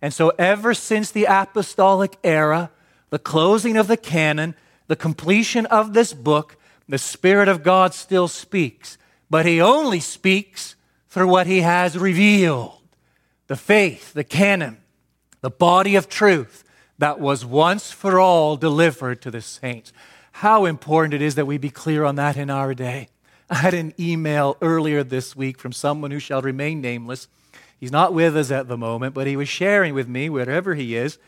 And 0.00 0.12
so, 0.12 0.30
ever 0.38 0.74
since 0.74 1.10
the 1.10 1.26
apostolic 1.26 2.16
era, 2.24 2.70
the 3.10 3.18
closing 3.18 3.76
of 3.76 3.86
the 3.86 3.96
canon, 3.96 4.54
the 4.88 4.96
completion 4.96 5.66
of 5.66 5.94
this 5.94 6.12
book, 6.12 6.56
the 6.88 6.98
Spirit 6.98 7.48
of 7.48 7.62
God 7.62 7.94
still 7.94 8.28
speaks. 8.28 8.98
But 9.30 9.46
He 9.46 9.60
only 9.60 10.00
speaks 10.00 10.74
through 11.08 11.28
what 11.28 11.46
He 11.46 11.60
has 11.60 11.96
revealed 11.96 12.78
the 13.46 13.56
faith, 13.56 14.12
the 14.12 14.24
canon, 14.24 14.78
the 15.40 15.50
body 15.50 15.94
of 15.94 16.08
truth 16.08 16.64
that 16.98 17.20
was 17.20 17.44
once 17.44 17.90
for 17.90 18.18
all 18.18 18.56
delivered 18.56 19.20
to 19.22 19.30
the 19.30 19.40
saints. 19.40 19.92
How 20.32 20.64
important 20.64 21.14
it 21.14 21.22
is 21.22 21.34
that 21.34 21.46
we 21.46 21.58
be 21.58 21.70
clear 21.70 22.04
on 22.04 22.14
that 22.14 22.36
in 22.36 22.48
our 22.48 22.74
day. 22.74 23.08
I 23.52 23.56
had 23.56 23.74
an 23.74 23.92
email 24.00 24.56
earlier 24.62 25.04
this 25.04 25.36
week 25.36 25.58
from 25.58 25.72
someone 25.72 26.10
who 26.10 26.18
shall 26.18 26.40
remain 26.40 26.80
nameless. 26.80 27.28
He's 27.78 27.92
not 27.92 28.14
with 28.14 28.34
us 28.34 28.50
at 28.50 28.66
the 28.66 28.78
moment, 28.78 29.12
but 29.12 29.26
he 29.26 29.36
was 29.36 29.46
sharing 29.46 29.92
with 29.92 30.08
me, 30.08 30.30
wherever 30.30 30.74
he 30.74 30.96
is, 30.96 31.18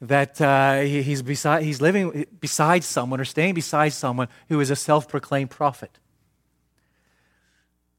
that 0.00 0.40
uh, 0.40 0.82
he's, 0.82 1.22
beside, 1.22 1.64
he's 1.64 1.80
living 1.80 2.24
beside 2.38 2.84
someone 2.84 3.20
or 3.20 3.24
staying 3.24 3.54
beside 3.54 3.88
someone 3.88 4.28
who 4.48 4.60
is 4.60 4.70
a 4.70 4.76
self 4.76 5.08
proclaimed 5.08 5.50
prophet. 5.50 5.98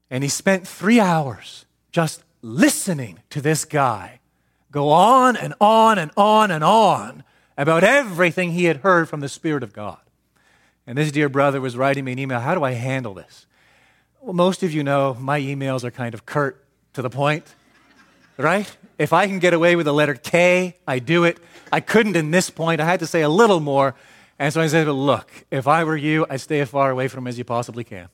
And 0.08 0.24
he 0.24 0.30
spent 0.30 0.66
three 0.66 0.98
hours 0.98 1.66
just 1.92 2.24
listening 2.40 3.18
to 3.28 3.42
this 3.42 3.66
guy 3.66 4.20
go 4.70 4.88
on 4.88 5.36
and 5.36 5.52
on 5.60 5.98
and 5.98 6.10
on 6.16 6.50
and 6.50 6.64
on 6.64 7.22
about 7.58 7.84
everything 7.84 8.52
he 8.52 8.64
had 8.64 8.78
heard 8.78 9.10
from 9.10 9.20
the 9.20 9.28
Spirit 9.28 9.62
of 9.62 9.74
God. 9.74 10.00
And 10.86 10.96
this 10.96 11.12
dear 11.12 11.28
brother 11.28 11.60
was 11.60 11.76
writing 11.76 12.06
me 12.06 12.12
an 12.12 12.18
email 12.18 12.40
How 12.40 12.54
do 12.54 12.64
I 12.64 12.72
handle 12.72 13.12
this? 13.12 13.44
Well, 14.24 14.32
most 14.32 14.62
of 14.62 14.72
you 14.72 14.82
know 14.82 15.12
my 15.20 15.38
emails 15.38 15.84
are 15.84 15.90
kind 15.90 16.14
of 16.14 16.24
curt 16.24 16.64
to 16.94 17.02
the 17.02 17.10
point, 17.10 17.54
right? 18.38 18.74
If 18.98 19.12
I 19.12 19.26
can 19.26 19.38
get 19.38 19.52
away 19.52 19.76
with 19.76 19.84
the 19.84 19.92
letter 19.92 20.14
K, 20.14 20.78
I 20.88 20.98
do 20.98 21.24
it. 21.24 21.38
I 21.70 21.80
couldn't 21.80 22.16
in 22.16 22.30
this 22.30 22.48
point. 22.48 22.80
I 22.80 22.86
had 22.86 23.00
to 23.00 23.06
say 23.06 23.20
a 23.20 23.28
little 23.28 23.60
more. 23.60 23.94
And 24.38 24.50
so 24.50 24.62
I 24.62 24.66
said, 24.68 24.88
Look, 24.88 25.30
if 25.50 25.68
I 25.68 25.84
were 25.84 25.98
you, 25.98 26.24
I'd 26.30 26.40
stay 26.40 26.60
as 26.60 26.70
far 26.70 26.90
away 26.90 27.06
from 27.06 27.24
him 27.24 27.26
as 27.26 27.36
you 27.36 27.44
possibly 27.44 27.84
can. 27.84 28.08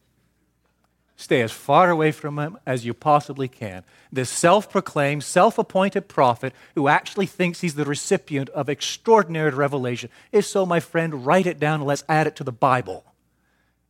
Stay 1.15 1.43
as 1.43 1.53
far 1.53 1.91
away 1.91 2.11
from 2.11 2.41
him 2.41 2.59
as 2.67 2.85
you 2.85 2.93
possibly 2.93 3.47
can. 3.47 3.85
This 4.11 4.31
self 4.31 4.69
proclaimed, 4.69 5.23
self 5.23 5.59
appointed 5.59 6.09
prophet 6.09 6.53
who 6.75 6.89
actually 6.89 7.27
thinks 7.27 7.61
he's 7.61 7.77
the 7.77 7.85
recipient 7.85 8.49
of 8.49 8.69
extraordinary 8.69 9.51
revelation. 9.51 10.11
If 10.33 10.45
so, 10.45 10.67
my 10.67 10.81
friend, 10.81 11.25
write 11.25 11.47
it 11.47 11.61
down 11.61 11.75
and 11.79 11.87
let's 11.87 12.03
add 12.09 12.27
it 12.27 12.35
to 12.35 12.43
the 12.43 12.51
Bible. 12.51 13.05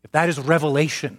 If 0.04 0.12
that 0.12 0.28
is 0.28 0.38
revelation, 0.38 1.18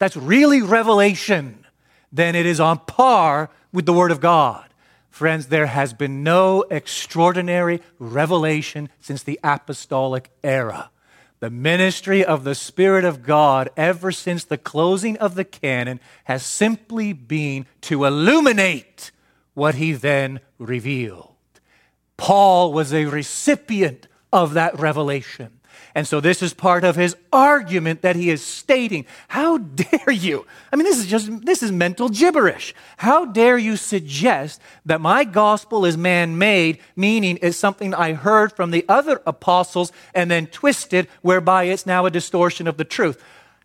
that's 0.00 0.16
really 0.16 0.62
revelation, 0.62 1.64
then 2.10 2.34
it 2.34 2.46
is 2.46 2.58
on 2.58 2.78
par 2.78 3.50
with 3.72 3.86
the 3.86 3.92
Word 3.92 4.10
of 4.10 4.20
God. 4.20 4.64
Friends, 5.10 5.46
there 5.46 5.66
has 5.66 5.92
been 5.92 6.22
no 6.24 6.62
extraordinary 6.70 7.82
revelation 7.98 8.88
since 8.98 9.22
the 9.22 9.38
apostolic 9.44 10.30
era. 10.42 10.90
The 11.40 11.50
ministry 11.50 12.24
of 12.24 12.44
the 12.44 12.54
Spirit 12.54 13.04
of 13.04 13.22
God, 13.22 13.68
ever 13.76 14.10
since 14.10 14.42
the 14.44 14.58
closing 14.58 15.18
of 15.18 15.34
the 15.34 15.44
canon, 15.44 16.00
has 16.24 16.44
simply 16.44 17.12
been 17.12 17.66
to 17.82 18.06
illuminate 18.06 19.10
what 19.52 19.74
he 19.74 19.92
then 19.92 20.40
revealed. 20.58 21.34
Paul 22.16 22.72
was 22.72 22.94
a 22.94 23.04
recipient 23.04 24.08
of 24.32 24.54
that 24.54 24.78
revelation. 24.78 25.59
And 25.94 26.06
so 26.06 26.20
this 26.20 26.42
is 26.42 26.54
part 26.54 26.84
of 26.84 26.96
his 26.96 27.16
argument 27.32 28.02
that 28.02 28.16
he 28.16 28.30
is 28.30 28.44
stating. 28.44 29.06
How 29.28 29.58
dare 29.58 30.10
you? 30.10 30.46
I 30.72 30.76
mean, 30.76 30.84
this 30.84 30.98
is 30.98 31.06
just, 31.06 31.44
this 31.44 31.62
is 31.62 31.72
mental 31.72 32.08
gibberish. 32.08 32.74
How 32.98 33.24
dare 33.24 33.58
you 33.58 33.76
suggest 33.76 34.60
that 34.86 35.00
my 35.00 35.24
gospel 35.24 35.84
is 35.84 35.96
man 35.96 36.38
made, 36.38 36.78
meaning 36.94 37.38
it's 37.42 37.56
something 37.56 37.94
I 37.94 38.12
heard 38.12 38.52
from 38.52 38.70
the 38.70 38.84
other 38.88 39.20
apostles 39.26 39.92
and 40.14 40.30
then 40.30 40.46
twisted, 40.46 41.08
whereby 41.22 41.64
it's 41.64 41.86
now 41.86 42.06
a 42.06 42.10
distortion 42.10 42.66
of 42.68 42.76
the 42.76 42.84
truth? 42.84 43.22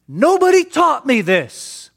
Nobody 0.08 0.64
taught 0.64 1.06
me 1.06 1.22
this. 1.22 1.90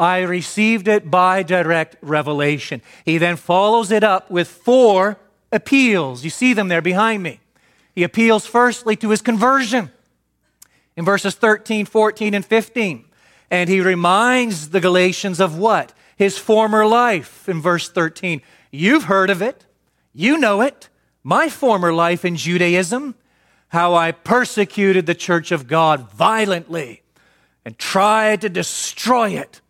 I 0.00 0.20
received 0.20 0.86
it 0.86 1.10
by 1.10 1.42
direct 1.42 1.96
revelation. 2.00 2.82
He 3.04 3.18
then 3.18 3.36
follows 3.36 3.90
it 3.90 4.04
up 4.04 4.30
with 4.30 4.46
four 4.46 5.18
appeals. 5.50 6.22
You 6.22 6.30
see 6.30 6.52
them 6.52 6.68
there 6.68 6.82
behind 6.82 7.22
me. 7.22 7.40
He 7.98 8.04
appeals 8.04 8.46
firstly 8.46 8.94
to 8.94 9.10
his 9.10 9.22
conversion 9.22 9.90
in 10.94 11.04
verses 11.04 11.34
13, 11.34 11.84
14, 11.84 12.32
and 12.32 12.44
15. 12.44 13.04
And 13.50 13.68
he 13.68 13.80
reminds 13.80 14.68
the 14.68 14.78
Galatians 14.78 15.40
of 15.40 15.58
what? 15.58 15.92
His 16.14 16.38
former 16.38 16.86
life 16.86 17.48
in 17.48 17.60
verse 17.60 17.88
13. 17.88 18.40
You've 18.70 19.02
heard 19.02 19.30
of 19.30 19.42
it. 19.42 19.66
You 20.12 20.38
know 20.38 20.60
it. 20.60 20.88
My 21.24 21.48
former 21.48 21.92
life 21.92 22.24
in 22.24 22.36
Judaism, 22.36 23.16
how 23.66 23.96
I 23.96 24.12
persecuted 24.12 25.06
the 25.06 25.16
church 25.16 25.50
of 25.50 25.66
God 25.66 26.08
violently 26.12 27.02
and 27.64 27.76
tried 27.80 28.42
to 28.42 28.48
destroy 28.48 29.30
it. 29.30 29.60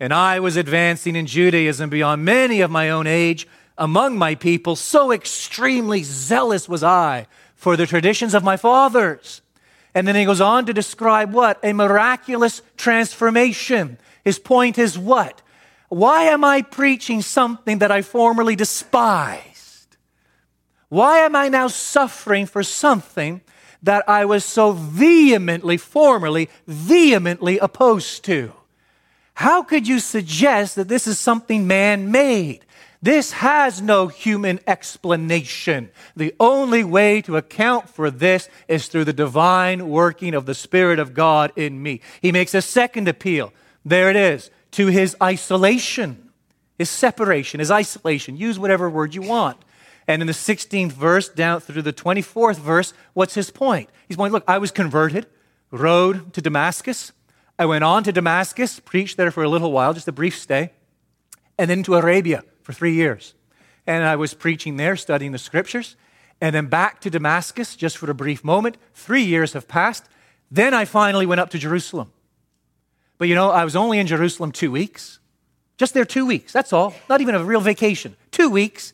And 0.00 0.12
I 0.12 0.40
was 0.40 0.56
advancing 0.56 1.14
in 1.14 1.26
Judaism 1.26 1.88
beyond 1.88 2.24
many 2.24 2.62
of 2.62 2.70
my 2.72 2.90
own 2.90 3.06
age 3.06 3.46
among 3.78 4.18
my 4.18 4.34
people. 4.34 4.74
So 4.74 5.12
extremely 5.12 6.02
zealous 6.02 6.68
was 6.68 6.82
I 6.82 7.28
for 7.60 7.76
the 7.76 7.86
traditions 7.86 8.32
of 8.32 8.42
my 8.42 8.56
fathers. 8.56 9.42
And 9.94 10.08
then 10.08 10.16
he 10.16 10.24
goes 10.24 10.40
on 10.40 10.64
to 10.64 10.72
describe 10.72 11.30
what? 11.30 11.62
A 11.62 11.74
miraculous 11.74 12.62
transformation. 12.78 13.98
His 14.24 14.38
point 14.38 14.78
is 14.78 14.98
what? 14.98 15.42
Why 15.90 16.22
am 16.22 16.42
I 16.42 16.62
preaching 16.62 17.20
something 17.20 17.80
that 17.80 17.90
I 17.90 18.00
formerly 18.00 18.56
despised? 18.56 19.98
Why 20.88 21.18
am 21.18 21.36
I 21.36 21.50
now 21.50 21.68
suffering 21.68 22.46
for 22.46 22.62
something 22.62 23.42
that 23.82 24.08
I 24.08 24.24
was 24.24 24.42
so 24.42 24.72
vehemently, 24.72 25.76
formerly, 25.76 26.48
vehemently 26.66 27.58
opposed 27.58 28.24
to? 28.24 28.54
How 29.34 29.62
could 29.62 29.86
you 29.86 29.98
suggest 29.98 30.76
that 30.76 30.88
this 30.88 31.06
is 31.06 31.20
something 31.20 31.66
man 31.66 32.10
made? 32.10 32.64
This 33.02 33.32
has 33.32 33.80
no 33.80 34.08
human 34.08 34.60
explanation. 34.66 35.90
The 36.14 36.34
only 36.38 36.84
way 36.84 37.22
to 37.22 37.38
account 37.38 37.88
for 37.88 38.10
this 38.10 38.48
is 38.68 38.88
through 38.88 39.06
the 39.06 39.12
divine 39.14 39.88
working 39.88 40.34
of 40.34 40.44
the 40.44 40.54
Spirit 40.54 40.98
of 40.98 41.14
God 41.14 41.50
in 41.56 41.82
me. 41.82 42.02
He 42.20 42.30
makes 42.30 42.54
a 42.54 42.60
second 42.60 43.08
appeal. 43.08 43.54
There 43.84 44.10
it 44.10 44.16
is 44.16 44.50
to 44.72 44.88
his 44.88 45.16
isolation, 45.22 46.30
his 46.76 46.90
separation, 46.90 47.60
his 47.60 47.70
isolation. 47.70 48.36
Use 48.36 48.58
whatever 48.58 48.90
word 48.90 49.14
you 49.14 49.22
want. 49.22 49.56
And 50.06 50.20
in 50.20 50.26
the 50.26 50.34
16th 50.34 50.92
verse, 50.92 51.28
down 51.28 51.60
through 51.60 51.82
the 51.82 51.92
24th 51.92 52.58
verse, 52.58 52.92
what's 53.14 53.34
his 53.34 53.50
point? 53.50 53.88
He's 54.08 54.16
going, 54.16 54.32
Look, 54.32 54.44
I 54.46 54.58
was 54.58 54.72
converted, 54.72 55.26
rode 55.70 56.34
to 56.34 56.42
Damascus, 56.42 57.12
I 57.60 57.66
went 57.66 57.84
on 57.84 58.04
to 58.04 58.12
Damascus, 58.12 58.80
preached 58.80 59.18
there 59.18 59.30
for 59.30 59.42
a 59.42 59.48
little 59.48 59.70
while, 59.70 59.92
just 59.92 60.08
a 60.08 60.12
brief 60.12 60.36
stay, 60.36 60.72
and 61.58 61.68
then 61.68 61.82
to 61.82 61.94
Arabia 61.94 62.42
for 62.70 62.78
three 62.78 62.94
years. 62.94 63.34
And 63.86 64.04
I 64.04 64.16
was 64.16 64.34
preaching 64.34 64.76
there, 64.76 64.96
studying 64.96 65.32
the 65.32 65.38
scriptures, 65.38 65.96
and 66.40 66.54
then 66.54 66.66
back 66.66 67.00
to 67.00 67.10
Damascus 67.10 67.76
just 67.76 67.98
for 67.98 68.10
a 68.10 68.14
brief 68.14 68.44
moment. 68.44 68.76
Three 68.94 69.22
years 69.22 69.52
have 69.54 69.68
passed. 69.68 70.08
Then 70.50 70.74
I 70.74 70.84
finally 70.84 71.26
went 71.26 71.40
up 71.40 71.50
to 71.50 71.58
Jerusalem. 71.58 72.12
But 73.18 73.28
you 73.28 73.34
know, 73.34 73.50
I 73.50 73.64
was 73.64 73.76
only 73.76 73.98
in 73.98 74.06
Jerusalem 74.06 74.52
two 74.52 74.70
weeks, 74.70 75.18
just 75.76 75.94
there 75.94 76.04
two 76.04 76.26
weeks, 76.26 76.52
that's 76.52 76.72
all, 76.72 76.94
not 77.08 77.20
even 77.20 77.34
a 77.34 77.44
real 77.44 77.60
vacation, 77.60 78.16
two 78.30 78.50
weeks. 78.50 78.92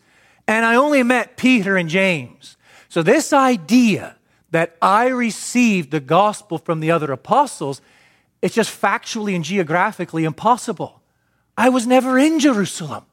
And 0.48 0.64
I 0.64 0.76
only 0.76 1.02
met 1.02 1.36
Peter 1.36 1.76
and 1.76 1.88
James. 1.88 2.56
So, 2.88 3.02
this 3.02 3.32
idea 3.32 4.16
that 4.52 4.76
I 4.80 5.08
received 5.08 5.90
the 5.90 6.00
gospel 6.00 6.58
from 6.58 6.80
the 6.80 6.90
other 6.90 7.12
apostles 7.12 7.80
it's 8.42 8.54
just 8.54 8.80
factually 8.80 9.34
and 9.34 9.42
geographically 9.42 10.24
impossible. 10.24 11.02
I 11.56 11.68
was 11.68 11.86
never 11.86 12.18
in 12.18 12.38
Jerusalem. 12.38 13.04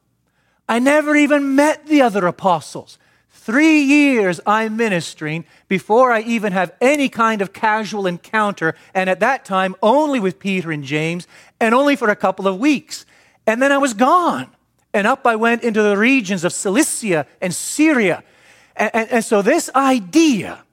I 0.68 0.78
never 0.78 1.14
even 1.14 1.54
met 1.54 1.86
the 1.86 2.02
other 2.02 2.26
apostles. 2.26 2.98
Three 3.30 3.80
years 3.80 4.40
I'm 4.46 4.76
ministering 4.76 5.44
before 5.68 6.10
I 6.10 6.22
even 6.22 6.52
have 6.52 6.72
any 6.80 7.10
kind 7.10 7.42
of 7.42 7.52
casual 7.52 8.06
encounter, 8.06 8.74
and 8.94 9.10
at 9.10 9.20
that 9.20 9.44
time 9.44 9.76
only 9.82 10.18
with 10.18 10.38
Peter 10.38 10.72
and 10.72 10.82
James, 10.82 11.26
and 11.60 11.74
only 11.74 11.94
for 11.94 12.08
a 12.08 12.16
couple 12.16 12.48
of 12.48 12.58
weeks. 12.58 13.04
And 13.46 13.60
then 13.60 13.70
I 13.70 13.78
was 13.78 13.92
gone. 13.92 14.50
And 14.94 15.06
up 15.06 15.26
I 15.26 15.36
went 15.36 15.62
into 15.62 15.82
the 15.82 15.98
regions 15.98 16.44
of 16.44 16.52
Cilicia 16.52 17.26
and 17.42 17.54
Syria. 17.54 18.24
And, 18.76 18.90
and, 18.94 19.10
and 19.10 19.24
so, 19.24 19.42
this 19.42 19.68
idea 19.74 20.64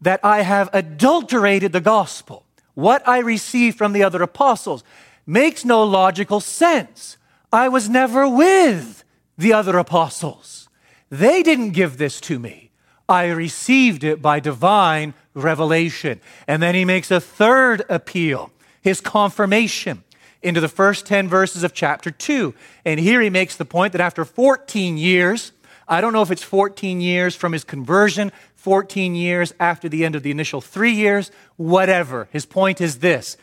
that 0.00 0.20
I 0.24 0.42
have 0.42 0.68
adulterated 0.72 1.72
the 1.72 1.80
gospel, 1.80 2.44
what 2.74 3.06
I 3.06 3.18
received 3.18 3.78
from 3.78 3.92
the 3.92 4.02
other 4.02 4.22
apostles 4.22 4.82
makes 5.26 5.64
no 5.64 5.84
logical 5.84 6.40
sense. 6.40 7.18
I 7.52 7.68
was 7.68 7.88
never 7.88 8.28
with 8.28 9.04
the 9.38 9.52
other 9.52 9.78
apostles. 9.78 10.68
They 11.10 11.42
didn't 11.42 11.70
give 11.70 11.98
this 11.98 12.20
to 12.22 12.38
me. 12.38 12.70
I 13.08 13.26
received 13.28 14.02
it 14.02 14.20
by 14.20 14.40
divine 14.40 15.14
revelation. 15.34 16.20
And 16.48 16.62
then 16.62 16.74
he 16.74 16.84
makes 16.84 17.10
a 17.10 17.20
third 17.20 17.84
appeal, 17.88 18.50
his 18.80 19.00
confirmation 19.00 20.02
into 20.42 20.60
the 20.60 20.68
first 20.68 21.06
10 21.06 21.28
verses 21.28 21.62
of 21.62 21.72
chapter 21.72 22.10
2. 22.10 22.54
And 22.84 23.00
here 23.00 23.20
he 23.20 23.30
makes 23.30 23.56
the 23.56 23.64
point 23.64 23.92
that 23.92 24.00
after 24.00 24.24
14 24.24 24.96
years, 24.96 25.52
I 25.88 26.00
don't 26.00 26.12
know 26.12 26.22
if 26.22 26.30
it's 26.30 26.42
14 26.42 27.00
years 27.00 27.36
from 27.36 27.52
his 27.52 27.64
conversion, 27.64 28.32
14 28.54 29.14
years 29.14 29.54
after 29.60 29.88
the 29.88 30.04
end 30.04 30.16
of 30.16 30.24
the 30.24 30.30
initial 30.32 30.60
three 30.60 30.92
years, 30.92 31.30
whatever. 31.56 32.28
His 32.32 32.46
point 32.46 32.80
is 32.80 32.98
this 32.98 33.36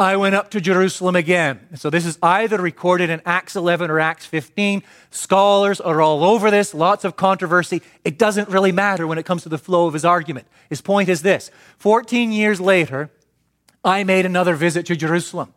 I 0.00 0.16
went 0.16 0.34
up 0.34 0.50
to 0.52 0.62
Jerusalem 0.62 1.14
again. 1.14 1.60
So 1.74 1.90
this 1.90 2.06
is 2.06 2.18
either 2.22 2.56
recorded 2.56 3.10
in 3.10 3.20
Acts 3.26 3.54
11 3.54 3.90
or 3.90 4.00
Acts 4.00 4.24
15. 4.24 4.82
Scholars 5.10 5.78
are 5.78 6.00
all 6.00 6.24
over 6.24 6.50
this, 6.50 6.72
lots 6.72 7.04
of 7.04 7.16
controversy. 7.16 7.82
It 8.02 8.16
doesn't 8.16 8.48
really 8.48 8.72
matter 8.72 9.06
when 9.06 9.18
it 9.18 9.26
comes 9.26 9.42
to 9.42 9.50
the 9.50 9.58
flow 9.58 9.86
of 9.86 9.92
his 9.92 10.06
argument. 10.06 10.46
His 10.70 10.80
point 10.80 11.10
is 11.10 11.20
this 11.20 11.50
14 11.76 12.32
years 12.32 12.62
later, 12.62 13.10
I 13.84 14.02
made 14.04 14.24
another 14.24 14.54
visit 14.54 14.86
to 14.86 14.96
Jerusalem. 14.96 15.52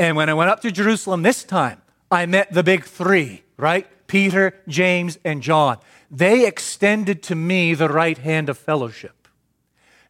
And 0.00 0.16
when 0.16 0.28
I 0.28 0.34
went 0.34 0.50
up 0.50 0.62
to 0.62 0.72
Jerusalem 0.72 1.22
this 1.22 1.44
time, 1.44 1.80
I 2.10 2.26
met 2.26 2.52
the 2.52 2.64
big 2.64 2.84
three, 2.84 3.44
right? 3.56 3.86
Peter, 4.08 4.54
James, 4.66 5.16
and 5.24 5.42
John 5.42 5.78
they 6.10 6.44
extended 6.44 7.22
to 7.24 7.36
me 7.36 7.74
the 7.74 7.88
right 7.88 8.18
hand 8.18 8.48
of 8.48 8.58
fellowship. 8.58 9.28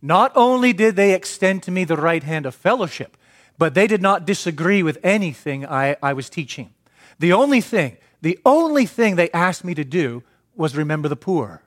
Not 0.01 0.33
only 0.35 0.73
did 0.73 0.97
they 0.97 1.15
extend 1.15 1.63
to 1.65 1.71
me 1.71 1.85
the 1.85 1.97
right 1.97 2.23
hand 2.23 2.47
of 2.47 2.55
fellowship, 2.55 3.17
but 3.59 3.75
they 3.75 3.87
did 3.87 4.03
not 4.03 4.27
disagree 4.27 4.83
with 4.83 4.99
anything 5.03 5.67
I, 5.67 5.97
I 6.03 6.13
was 6.13 6.29
teaching. 6.29 6.75
The 7.19 7.33
only 7.33 7.61
thing, 7.61 7.97
the 8.21 8.39
only 8.45 8.87
thing 8.87 9.17
they 9.17 9.31
asked 9.31 9.65
me 9.65 9.75
to 9.75 9.85
do 9.85 10.23
was 10.55 10.77
remember 10.77 11.09
the 11.09 11.17
poor, 11.17 11.63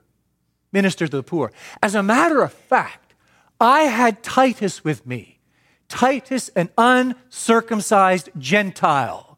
minister 0.72 1.08
to 1.08 1.18
the 1.18 1.24
poor. 1.24 1.52
As 1.82 1.96
a 1.96 2.04
matter 2.04 2.42
of 2.42 2.54
fact, 2.54 3.14
I 3.60 3.82
had 3.82 4.24
Titus 4.24 4.84
with 4.84 5.06
me. 5.06 5.40
Titus, 5.88 6.50
an 6.50 6.70
uncircumcised 6.78 8.30
Gentile. 8.38 9.38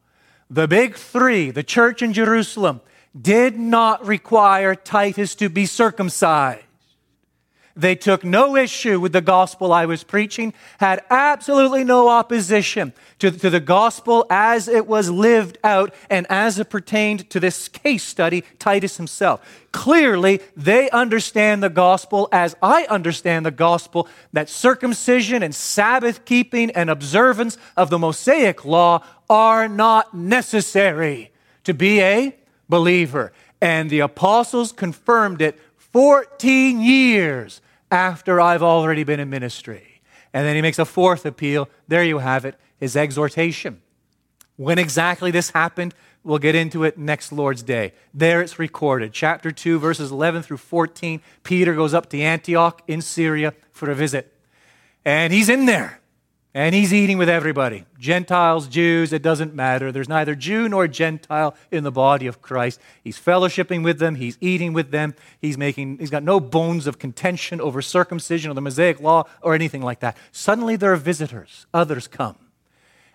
The 0.50 0.68
big 0.68 0.96
three, 0.96 1.50
the 1.50 1.62
church 1.62 2.02
in 2.02 2.12
Jerusalem, 2.12 2.82
did 3.18 3.58
not 3.58 4.06
require 4.06 4.74
Titus 4.74 5.34
to 5.36 5.48
be 5.48 5.66
circumcised. 5.66 6.62
They 7.74 7.94
took 7.94 8.24
no 8.24 8.56
issue 8.56 9.00
with 9.00 9.12
the 9.12 9.20
gospel 9.20 9.72
I 9.72 9.86
was 9.86 10.04
preaching, 10.04 10.52
had 10.78 11.02
absolutely 11.08 11.84
no 11.84 12.08
opposition 12.08 12.92
to, 13.18 13.30
to, 13.30 13.48
the 13.48 13.60
gospel 13.60 14.26
as 14.28 14.68
it 14.68 14.86
was 14.86 15.10
lived 15.10 15.58
out 15.64 15.94
and 16.10 16.26
as 16.28 16.58
it 16.58 16.68
pertained 16.68 17.30
to 17.30 17.40
this 17.40 17.68
case 17.68 18.02
study, 18.02 18.44
Titus 18.58 18.98
himself. 18.98 19.40
Clearly, 19.72 20.40
they 20.54 20.90
understand 20.90 21.62
the 21.62 21.70
gospel 21.70 22.28
as 22.30 22.54
I 22.62 22.84
understand 22.90 23.46
the 23.46 23.50
gospel 23.50 24.06
that 24.34 24.50
circumcision 24.50 25.42
and 25.42 25.54
Sabbath 25.54 26.24
keeping 26.26 26.70
and 26.72 26.90
observance 26.90 27.56
of 27.76 27.88
the 27.88 27.98
Mosaic 27.98 28.64
law 28.66 29.02
are 29.30 29.66
not 29.66 30.12
necessary 30.12 31.32
to 31.64 31.72
be 31.72 32.00
a 32.00 32.36
believer. 32.68 33.32
And 33.62 33.88
the 33.88 34.00
apostles 34.00 34.72
confirmed 34.72 35.40
it 35.40 35.58
14 35.92 36.80
years 36.80 37.60
after 37.90 38.40
I've 38.40 38.62
already 38.62 39.04
been 39.04 39.20
in 39.20 39.30
ministry. 39.30 40.00
And 40.32 40.46
then 40.46 40.56
he 40.56 40.62
makes 40.62 40.78
a 40.78 40.84
fourth 40.84 41.26
appeal. 41.26 41.68
There 41.88 42.04
you 42.04 42.18
have 42.18 42.44
it, 42.44 42.56
his 42.78 42.96
exhortation. 42.96 43.82
When 44.56 44.78
exactly 44.78 45.30
this 45.30 45.50
happened, 45.50 45.94
we'll 46.24 46.38
get 46.38 46.54
into 46.54 46.84
it 46.84 46.98
next 46.98 47.32
Lord's 47.32 47.62
Day. 47.62 47.92
There 48.14 48.40
it's 48.40 48.58
recorded. 48.58 49.12
Chapter 49.12 49.50
2, 49.50 49.78
verses 49.78 50.10
11 50.10 50.42
through 50.42 50.58
14. 50.58 51.20
Peter 51.42 51.74
goes 51.74 51.94
up 51.94 52.08
to 52.10 52.20
Antioch 52.20 52.82
in 52.86 53.02
Syria 53.02 53.54
for 53.72 53.90
a 53.90 53.94
visit. 53.94 54.32
And 55.04 55.32
he's 55.32 55.48
in 55.48 55.66
there. 55.66 56.01
And 56.54 56.74
he's 56.74 56.92
eating 56.92 57.16
with 57.16 57.30
everybody 57.30 57.86
Gentiles, 57.98 58.68
Jews, 58.68 59.12
it 59.12 59.22
doesn't 59.22 59.54
matter. 59.54 59.90
There's 59.90 60.08
neither 60.08 60.34
Jew 60.34 60.68
nor 60.68 60.86
Gentile 60.86 61.54
in 61.70 61.82
the 61.82 61.90
body 61.90 62.26
of 62.26 62.42
Christ. 62.42 62.78
He's 63.02 63.18
fellowshipping 63.18 63.82
with 63.82 63.98
them, 63.98 64.16
he's 64.16 64.36
eating 64.40 64.74
with 64.74 64.90
them, 64.90 65.14
he's, 65.40 65.56
making, 65.56 65.98
he's 65.98 66.10
got 66.10 66.22
no 66.22 66.40
bones 66.40 66.86
of 66.86 66.98
contention 66.98 67.60
over 67.60 67.80
circumcision 67.80 68.50
or 68.50 68.54
the 68.54 68.60
Mosaic 68.60 69.00
law 69.00 69.24
or 69.40 69.54
anything 69.54 69.80
like 69.80 70.00
that. 70.00 70.16
Suddenly 70.30 70.76
there 70.76 70.92
are 70.92 70.96
visitors, 70.96 71.66
others 71.72 72.06
come. 72.06 72.36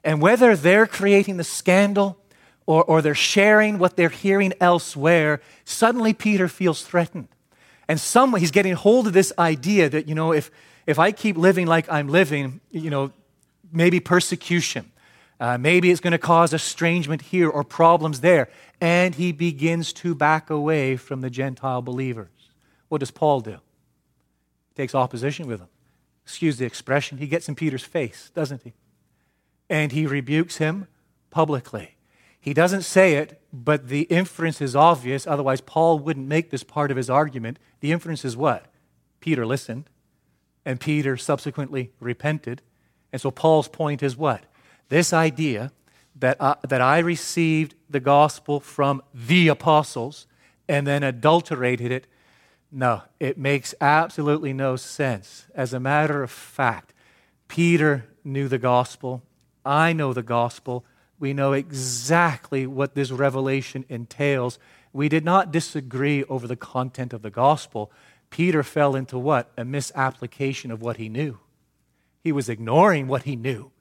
And 0.03 0.19
whether 0.19 0.55
they're 0.55 0.87
creating 0.87 1.37
the 1.37 1.43
scandal 1.43 2.17
or, 2.65 2.83
or 2.85 3.01
they're 3.03 3.13
sharing 3.13 3.77
what 3.77 3.97
they're 3.97 4.09
hearing 4.09 4.53
elsewhere, 4.59 5.41
suddenly 5.63 6.13
Peter 6.13 6.47
feels 6.47 6.81
threatened. 6.81 7.27
And 7.87 7.99
some, 7.99 8.33
he's 8.35 8.51
getting 8.51 8.73
hold 8.73 9.05
of 9.05 9.13
this 9.13 9.31
idea 9.37 9.89
that, 9.89 10.07
you 10.07 10.15
know, 10.15 10.33
if, 10.33 10.49
if 10.87 10.97
I 10.97 11.11
keep 11.11 11.37
living 11.37 11.67
like 11.67 11.89
I'm 11.91 12.07
living, 12.07 12.61
you 12.71 12.89
know, 12.89 13.11
maybe 13.71 13.99
persecution. 13.99 14.91
Uh, 15.39 15.57
maybe 15.57 15.91
it's 15.91 16.01
going 16.01 16.11
to 16.11 16.17
cause 16.17 16.53
estrangement 16.53 17.21
here 17.21 17.49
or 17.49 17.63
problems 17.63 18.21
there. 18.21 18.49
And 18.81 19.15
he 19.15 19.31
begins 19.31 19.93
to 19.93 20.15
back 20.15 20.49
away 20.49 20.97
from 20.97 21.21
the 21.21 21.29
Gentile 21.29 21.81
believers. 21.81 22.29
What 22.89 22.99
does 22.99 23.11
Paul 23.11 23.41
do? 23.41 23.51
He 24.69 24.75
takes 24.75 24.95
opposition 24.95 25.47
with 25.47 25.59
them. 25.59 25.69
Excuse 26.23 26.57
the 26.57 26.65
expression. 26.65 27.19
He 27.19 27.27
gets 27.27 27.47
in 27.47 27.55
Peter's 27.55 27.83
face, 27.83 28.31
doesn't 28.33 28.63
he? 28.63 28.73
And 29.69 29.91
he 29.91 30.05
rebukes 30.05 30.57
him 30.57 30.87
publicly. 31.29 31.95
He 32.39 32.53
doesn't 32.53 32.83
say 32.83 33.15
it, 33.15 33.41
but 33.51 33.89
the 33.89 34.03
inference 34.03 34.61
is 34.61 34.75
obvious. 34.75 35.27
Otherwise, 35.27 35.61
Paul 35.61 35.99
wouldn't 35.99 36.27
make 36.27 36.49
this 36.49 36.63
part 36.63 36.91
of 36.91 36.97
his 36.97 37.09
argument. 37.09 37.59
The 37.81 37.91
inference 37.91 38.23
is 38.23 38.37
what? 38.37 38.65
Peter 39.19 39.45
listened, 39.45 39.89
and 40.63 40.79
Peter 40.79 41.17
subsequently 41.17 41.91
repented. 41.99 42.61
And 43.17 43.21
so 43.23 43.31
Paul's 43.31 43.67
point 43.67 44.03
is 44.03 44.15
what? 44.15 44.43
This 44.89 45.11
idea 45.11 45.71
that, 46.17 46.39
uh, 46.39 46.53
that 46.69 46.81
I 46.81 46.99
received 46.99 47.73
the 47.89 47.99
gospel 47.99 48.59
from 48.59 49.01
the 49.11 49.47
apostles 49.47 50.27
and 50.69 50.85
then 50.85 51.01
adulterated 51.01 51.91
it, 51.91 52.05
no, 52.71 53.01
it 53.19 53.39
makes 53.39 53.73
absolutely 53.81 54.53
no 54.53 54.75
sense. 54.75 55.47
As 55.55 55.73
a 55.73 55.79
matter 55.79 56.21
of 56.21 56.29
fact, 56.29 56.93
Peter 57.47 58.05
knew 58.23 58.47
the 58.47 58.59
gospel. 58.59 59.23
I 59.65 59.93
know 59.93 60.13
the 60.13 60.21
gospel. 60.21 60.85
We 61.17 61.33
know 61.33 61.53
exactly 61.53 62.67
what 62.67 62.93
this 62.93 63.09
revelation 63.09 63.83
entails. 63.89 64.59
We 64.93 65.09
did 65.09 65.25
not 65.25 65.51
disagree 65.51 66.23
over 66.25 66.45
the 66.45 66.55
content 66.55 67.13
of 67.13 67.23
the 67.23 67.31
gospel. 67.31 67.91
Peter 68.29 68.61
fell 68.61 68.95
into 68.95 69.17
what? 69.17 69.49
A 69.57 69.65
misapplication 69.65 70.69
of 70.69 70.83
what 70.83 70.97
he 70.97 71.09
knew. 71.09 71.39
He 72.23 72.31
was 72.31 72.49
ignoring 72.49 73.07
what 73.07 73.23
he 73.23 73.35
knew. 73.35 73.71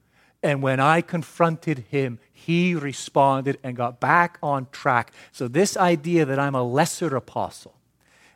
And 0.43 0.61
when 0.61 0.79
I 0.79 1.01
confronted 1.01 1.85
him, 1.89 2.19
he 2.31 2.75
responded 2.75 3.57
and 3.63 3.75
got 3.75 3.99
back 3.99 4.37
on 4.41 4.67
track. 4.71 5.11
So, 5.31 5.47
this 5.47 5.75
idea 5.75 6.25
that 6.25 6.39
I'm 6.39 6.55
a 6.55 6.63
lesser 6.63 7.15
apostle, 7.15 7.75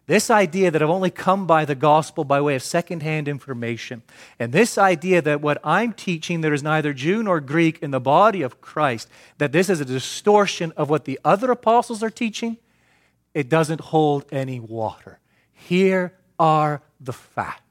this 0.08 0.32
idea 0.32 0.72
that 0.72 0.82
I've 0.82 0.90
only 0.90 1.12
come 1.12 1.46
by 1.46 1.64
the 1.64 1.76
gospel 1.76 2.24
by 2.24 2.42
way 2.42 2.56
of 2.56 2.64
secondhand 2.64 3.28
information, 3.28 4.02
and 4.40 4.52
this 4.52 4.78
idea 4.78 5.22
that 5.22 5.42
what 5.42 5.60
I'm 5.64 5.94
teaching, 5.94 6.42
there 6.42 6.54
is 6.54 6.64
neither 6.64 6.92
Jew 6.92 7.22
nor 7.22 7.40
Greek 7.40 7.80
in 7.80 7.92
the 7.92 8.00
body 8.00 8.42
of 8.42 8.62
Christ, 8.62 9.08
that 9.38 9.52
this 9.52 9.70
is 9.70 9.80
a 9.80 9.86
distortion 9.86 10.74
of 10.76 10.90
what 10.90 11.06
the 11.06 11.20
other 11.24 11.52
apostles 11.52 12.02
are 12.02 12.10
teaching, 12.10 12.58
it 13.34 13.48
doesn't 13.48 13.80
hold 13.80 14.26
any 14.32 14.60
water. 14.60 15.20
Here 15.54 16.14
are 16.40 16.82
the 17.00 17.14
facts. 17.14 17.71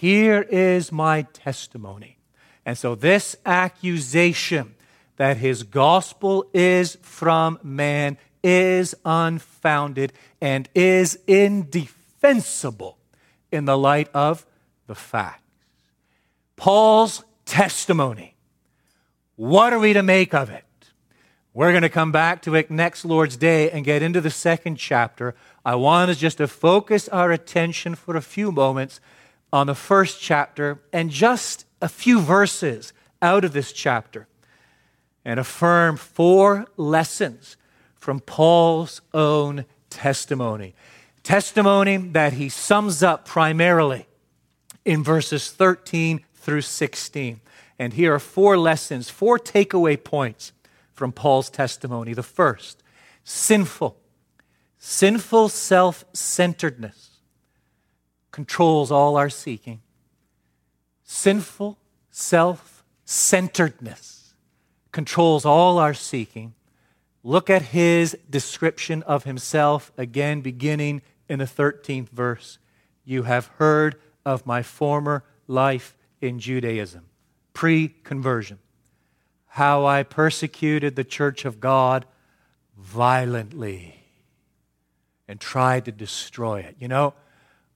Here 0.00 0.40
is 0.40 0.90
my 0.90 1.26
testimony. 1.34 2.16
And 2.64 2.78
so, 2.78 2.94
this 2.94 3.36
accusation 3.44 4.74
that 5.18 5.36
his 5.36 5.62
gospel 5.62 6.46
is 6.54 6.96
from 7.02 7.58
man 7.62 8.16
is 8.42 8.94
unfounded 9.04 10.14
and 10.40 10.70
is 10.74 11.18
indefensible 11.26 12.96
in 13.52 13.66
the 13.66 13.76
light 13.76 14.08
of 14.14 14.46
the 14.86 14.94
facts. 14.94 15.42
Paul's 16.56 17.22
testimony. 17.44 18.36
What 19.36 19.74
are 19.74 19.78
we 19.78 19.92
to 19.92 20.02
make 20.02 20.32
of 20.32 20.48
it? 20.48 20.64
We're 21.52 21.72
going 21.72 21.82
to 21.82 21.90
come 21.90 22.10
back 22.10 22.40
to 22.42 22.54
it 22.54 22.70
next 22.70 23.04
Lord's 23.04 23.36
Day 23.36 23.70
and 23.70 23.84
get 23.84 24.02
into 24.02 24.22
the 24.22 24.30
second 24.30 24.76
chapter. 24.76 25.34
I 25.62 25.74
want 25.74 26.10
us 26.10 26.16
just 26.16 26.38
to 26.38 26.48
focus 26.48 27.06
our 27.10 27.32
attention 27.32 27.96
for 27.96 28.16
a 28.16 28.22
few 28.22 28.50
moments 28.50 28.98
on 29.52 29.66
the 29.66 29.74
first 29.74 30.20
chapter 30.20 30.80
and 30.92 31.10
just 31.10 31.64
a 31.82 31.88
few 31.88 32.20
verses 32.20 32.92
out 33.22 33.44
of 33.44 33.52
this 33.52 33.72
chapter 33.72 34.26
and 35.24 35.38
affirm 35.38 35.96
four 35.96 36.66
lessons 36.76 37.56
from 37.94 38.20
Paul's 38.20 39.00
own 39.12 39.64
testimony. 39.90 40.74
Testimony 41.22 41.96
that 41.98 42.34
he 42.34 42.48
sums 42.48 43.02
up 43.02 43.26
primarily 43.26 44.06
in 44.84 45.04
verses 45.04 45.50
13 45.50 46.24
through 46.34 46.62
16. 46.62 47.40
And 47.78 47.92
here 47.92 48.14
are 48.14 48.18
four 48.18 48.56
lessons, 48.56 49.10
four 49.10 49.38
takeaway 49.38 50.02
points 50.02 50.52
from 50.92 51.12
Paul's 51.12 51.50
testimony. 51.50 52.14
The 52.14 52.22
first, 52.22 52.82
sinful, 53.24 53.96
sinful 54.78 55.48
self 55.50 56.04
centeredness 56.12 57.09
controls 58.30 58.90
all 58.90 59.16
our 59.16 59.30
seeking. 59.30 59.80
Sinful 61.04 61.78
self 62.10 62.84
centeredness 63.04 64.34
controls 64.92 65.44
all 65.44 65.78
our 65.78 65.94
seeking. 65.94 66.54
Look 67.22 67.50
at 67.50 67.62
his 67.62 68.16
description 68.28 69.02
of 69.02 69.24
himself 69.24 69.92
again, 69.98 70.40
beginning 70.40 71.02
in 71.28 71.38
the 71.38 71.44
13th 71.44 72.08
verse. 72.08 72.58
You 73.04 73.24
have 73.24 73.46
heard 73.58 73.96
of 74.24 74.46
my 74.46 74.62
former 74.62 75.24
life 75.46 75.96
in 76.20 76.38
Judaism, 76.38 77.06
pre 77.52 77.88
conversion, 77.88 78.58
how 79.48 79.84
I 79.84 80.02
persecuted 80.02 80.96
the 80.96 81.04
church 81.04 81.44
of 81.44 81.60
God 81.60 82.06
violently 82.76 84.04
and 85.28 85.40
tried 85.40 85.84
to 85.84 85.92
destroy 85.92 86.60
it. 86.60 86.76
You 86.78 86.88
know, 86.88 87.14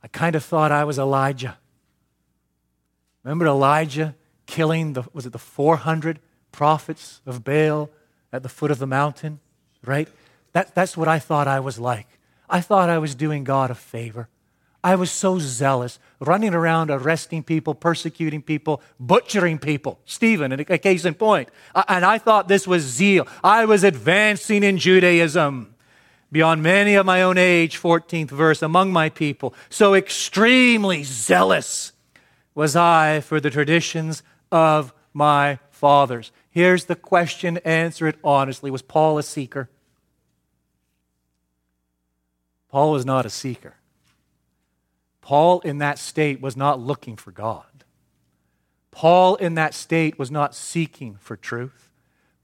I 0.05 0.07
kind 0.07 0.37
of 0.37 0.45
thought 0.45 0.71
I 0.71 0.85
was 0.85 1.01
Elijah. 1.01 1.59
Remember 3.25 3.47
Elijah 3.47 4.15
killing 4.47 4.93
the, 4.93 5.03
was 5.13 5.27
it 5.27 5.33
the 5.33 5.39
400 5.39 6.21
prophets 6.53 7.21
of 7.27 7.43
Baal? 7.43 7.91
at 8.35 8.43
the 8.43 8.49
foot 8.49 8.73
of 8.73 8.81
the 8.81 8.87
mountain, 8.87 9.39
right? 9.85 10.09
That, 10.55 10.75
that's 10.75 10.97
what 10.97 11.07
I 11.07 11.21
thought 11.21 11.47
I 11.47 11.61
was 11.61 11.79
like. 11.79 12.09
I 12.51 12.61
thought 12.61 12.91
I 12.91 12.99
was 12.99 13.15
doing 13.15 13.45
God 13.45 13.71
a 13.71 13.77
favor. 13.77 14.29
I 14.83 14.97
was 14.97 15.13
so 15.13 15.39
zealous, 15.39 16.01
running 16.19 16.53
around 16.53 16.91
arresting 16.91 17.45
people, 17.45 17.77
persecuting 17.77 18.43
people, 18.43 18.83
butchering 18.99 19.59
people. 19.59 20.01
Stephen, 20.05 20.53
a 20.53 20.79
case 20.79 21.05
in 21.05 21.15
point. 21.15 21.49
And 21.89 22.05
I 22.05 22.19
thought 22.19 22.49
this 22.49 22.67
was 22.67 22.83
zeal. 22.83 23.27
I 23.43 23.67
was 23.67 23.85
advancing 23.85 24.65
in 24.65 24.79
Judaism 24.79 25.74
beyond 26.35 26.65
many 26.65 26.97
of 26.97 27.07
my 27.07 27.23
own 27.23 27.39
age, 27.39 27.81
14th 27.81 28.29
verse, 28.29 28.61
among 28.61 28.93
my 28.93 29.09
people. 29.09 29.55
So 29.71 29.95
extremely 29.95 31.05
zealous 31.05 31.93
was 32.57 32.75
I 32.75 33.21
for 33.21 33.39
the 33.39 33.51
traditions 33.51 34.25
of 34.51 34.93
my 35.13 35.61
fathers. 35.71 36.33
Here's 36.51 36.87
the 36.87 36.97
question 36.97 37.59
answer 37.59 38.09
it 38.09 38.17
honestly. 38.25 38.69
Was 38.73 38.83
Paul 38.83 39.17
a 39.17 39.23
seeker? 39.23 39.71
Paul 42.69 42.91
was 42.91 43.07
not 43.07 43.25
a 43.25 43.31
seeker. 43.31 43.77
Paul, 45.21 45.61
in 45.61 45.79
that 45.79 46.01
state, 46.01 46.41
was 46.41 46.57
not 46.57 46.81
looking 46.81 47.17
for 47.17 47.31
God. 47.31 47.85
Paul, 48.91 49.37
in 49.37 49.55
that 49.55 49.73
state, 49.73 50.19
was 50.19 50.33
not 50.33 50.53
seeking 50.53 51.15
for 51.21 51.37
truth. 51.37 51.91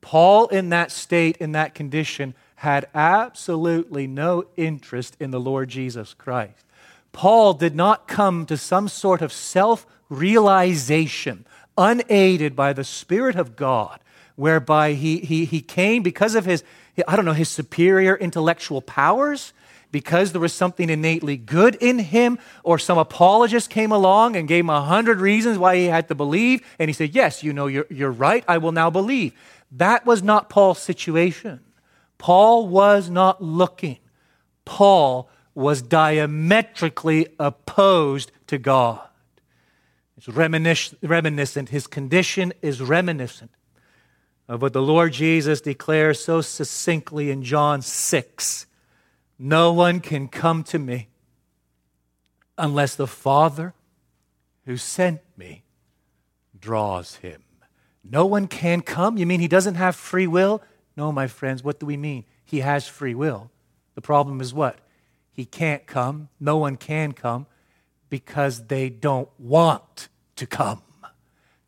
Paul, 0.00 0.46
in 0.46 0.68
that 0.68 0.92
state, 0.92 1.36
in 1.38 1.52
that 1.52 1.74
condition, 1.74 2.34
had 2.60 2.86
absolutely 2.94 4.06
no 4.06 4.44
interest 4.54 5.16
in 5.18 5.30
the 5.30 5.40
Lord 5.40 5.66
Jesus 5.70 6.12
Christ. 6.12 6.66
Paul 7.10 7.54
did 7.54 7.74
not 7.74 8.06
come 8.06 8.44
to 8.44 8.58
some 8.58 8.86
sort 8.86 9.22
of 9.22 9.32
self 9.32 9.86
realization 10.10 11.46
unaided 11.78 12.54
by 12.54 12.74
the 12.74 12.84
Spirit 12.84 13.34
of 13.34 13.56
God, 13.56 13.98
whereby 14.36 14.92
he, 14.92 15.20
he, 15.20 15.46
he 15.46 15.62
came 15.62 16.02
because 16.02 16.34
of 16.34 16.44
his, 16.44 16.62
I 17.08 17.16
don't 17.16 17.24
know, 17.24 17.32
his 17.32 17.48
superior 17.48 18.14
intellectual 18.14 18.82
powers, 18.82 19.54
because 19.90 20.32
there 20.32 20.40
was 20.42 20.52
something 20.52 20.90
innately 20.90 21.38
good 21.38 21.76
in 21.76 21.98
him, 21.98 22.38
or 22.62 22.78
some 22.78 22.98
apologist 22.98 23.70
came 23.70 23.90
along 23.90 24.36
and 24.36 24.46
gave 24.46 24.64
him 24.64 24.70
a 24.70 24.82
hundred 24.82 25.18
reasons 25.18 25.56
why 25.56 25.76
he 25.76 25.86
had 25.86 26.08
to 26.08 26.14
believe, 26.14 26.60
and 26.78 26.90
he 26.90 26.92
said, 26.92 27.14
Yes, 27.14 27.42
you 27.42 27.54
know, 27.54 27.68
you're, 27.68 27.86
you're 27.88 28.12
right, 28.12 28.44
I 28.46 28.58
will 28.58 28.72
now 28.72 28.90
believe. 28.90 29.32
That 29.72 30.04
was 30.04 30.22
not 30.22 30.50
Paul's 30.50 30.78
situation. 30.78 31.60
Paul 32.20 32.68
was 32.68 33.08
not 33.08 33.42
looking. 33.42 33.96
Paul 34.66 35.30
was 35.54 35.80
diametrically 35.80 37.26
opposed 37.38 38.30
to 38.46 38.58
God. 38.58 39.00
It's 40.18 40.28
reminiscent. 40.28 41.70
His 41.70 41.86
condition 41.86 42.52
is 42.60 42.82
reminiscent 42.82 43.52
of 44.46 44.60
what 44.60 44.74
the 44.74 44.82
Lord 44.82 45.14
Jesus 45.14 45.62
declares 45.62 46.22
so 46.22 46.42
succinctly 46.42 47.30
in 47.30 47.42
John 47.42 47.80
6 47.80 48.66
No 49.38 49.72
one 49.72 50.00
can 50.00 50.28
come 50.28 50.62
to 50.64 50.78
me 50.78 51.08
unless 52.58 52.94
the 52.96 53.06
Father 53.06 53.72
who 54.66 54.76
sent 54.76 55.22
me 55.38 55.64
draws 56.60 57.14
him. 57.16 57.44
No 58.04 58.26
one 58.26 58.46
can 58.46 58.82
come? 58.82 59.16
You 59.16 59.24
mean 59.24 59.40
he 59.40 59.48
doesn't 59.48 59.76
have 59.76 59.96
free 59.96 60.26
will? 60.26 60.60
No, 60.96 61.12
my 61.12 61.26
friends, 61.26 61.62
what 61.62 61.80
do 61.80 61.86
we 61.86 61.96
mean? 61.96 62.24
He 62.44 62.60
has 62.60 62.86
free 62.86 63.14
will. 63.14 63.50
The 63.94 64.00
problem 64.00 64.40
is 64.40 64.52
what? 64.52 64.78
He 65.32 65.44
can't 65.44 65.86
come. 65.86 66.28
No 66.38 66.56
one 66.56 66.76
can 66.76 67.12
come 67.12 67.46
because 68.08 68.66
they 68.66 68.88
don't 68.88 69.28
want 69.38 70.08
to 70.36 70.46
come. 70.46 70.82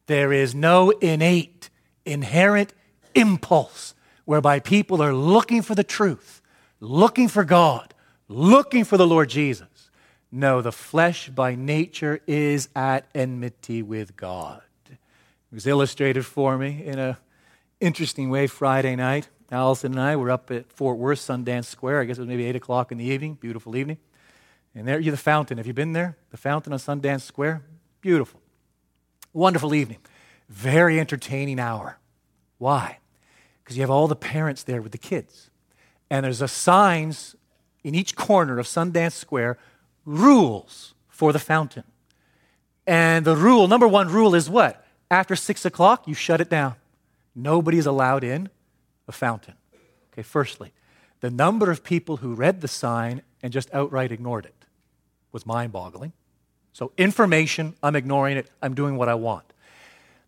There 0.06 0.32
is 0.32 0.54
no 0.54 0.90
innate, 0.90 1.70
inherent 2.04 2.74
impulse 3.14 3.94
whereby 4.24 4.60
people 4.60 5.02
are 5.02 5.14
looking 5.14 5.62
for 5.62 5.74
the 5.74 5.84
truth, 5.84 6.42
looking 6.80 7.28
for 7.28 7.44
God, 7.44 7.94
looking 8.28 8.84
for 8.84 8.96
the 8.96 9.06
Lord 9.06 9.30
Jesus. 9.30 9.90
No, 10.30 10.62
the 10.62 10.72
flesh 10.72 11.28
by 11.28 11.54
nature 11.54 12.20
is 12.26 12.68
at 12.74 13.06
enmity 13.14 13.82
with 13.82 14.16
God. 14.16 14.62
It 14.90 14.98
was 15.54 15.66
illustrated 15.66 16.24
for 16.24 16.56
me 16.56 16.82
in 16.84 16.98
an 16.98 17.16
interesting 17.82 18.30
way 18.30 18.46
Friday 18.46 18.96
night 18.96 19.28
Allison 19.52 19.92
and 19.92 20.00
I 20.00 20.16
were 20.16 20.30
up 20.30 20.50
at 20.50 20.72
Fort 20.72 20.96
Worth 20.96 21.18
Sundance 21.18 21.66
Square. 21.66 22.00
I 22.00 22.04
guess 22.04 22.16
it 22.16 22.22
was 22.22 22.28
maybe 22.28 22.46
8 22.46 22.56
o'clock 22.56 22.90
in 22.90 22.96
the 22.96 23.04
evening. 23.04 23.34
Beautiful 23.34 23.76
evening. 23.76 23.98
And 24.74 24.88
there, 24.88 24.98
you 24.98 25.10
the 25.10 25.18
fountain. 25.18 25.58
Have 25.58 25.66
you 25.66 25.74
been 25.74 25.92
there? 25.92 26.16
The 26.30 26.38
fountain 26.38 26.72
on 26.72 26.78
Sundance 26.78 27.20
Square? 27.20 27.62
Beautiful. 28.00 28.40
Wonderful 29.34 29.74
evening. 29.74 29.98
Very 30.48 30.98
entertaining 30.98 31.60
hour. 31.60 31.98
Why? 32.56 32.98
Because 33.62 33.76
you 33.76 33.82
have 33.82 33.90
all 33.90 34.08
the 34.08 34.16
parents 34.16 34.62
there 34.62 34.80
with 34.80 34.92
the 34.92 34.98
kids. 34.98 35.50
And 36.08 36.24
there's 36.24 36.40
a 36.40 36.48
signs 36.48 37.36
in 37.84 37.94
each 37.94 38.16
corner 38.16 38.58
of 38.58 38.66
Sundance 38.66 39.12
Square, 39.12 39.58
rules 40.06 40.94
for 41.08 41.32
the 41.32 41.38
fountain. 41.38 41.84
And 42.86 43.26
the 43.26 43.36
rule, 43.36 43.68
number 43.68 43.86
one 43.86 44.08
rule 44.08 44.34
is 44.34 44.48
what? 44.48 44.86
After 45.10 45.36
six 45.36 45.66
o'clock, 45.66 46.08
you 46.08 46.14
shut 46.14 46.40
it 46.40 46.48
down. 46.48 46.76
Nobody 47.34 47.78
is 47.78 47.86
allowed 47.86 48.24
in 48.24 48.50
a 49.08 49.12
fountain. 49.12 49.54
Okay, 50.12 50.22
firstly, 50.22 50.72
the 51.20 51.30
number 51.30 51.70
of 51.70 51.84
people 51.84 52.18
who 52.18 52.34
read 52.34 52.60
the 52.60 52.68
sign 52.68 53.22
and 53.42 53.52
just 53.52 53.72
outright 53.72 54.12
ignored 54.12 54.44
it 54.44 54.66
was 55.32 55.46
mind 55.46 55.72
boggling. 55.72 56.12
So, 56.72 56.92
information, 56.96 57.74
I'm 57.82 57.96
ignoring 57.96 58.36
it, 58.36 58.50
I'm 58.62 58.74
doing 58.74 58.96
what 58.96 59.08
I 59.08 59.14
want. 59.14 59.44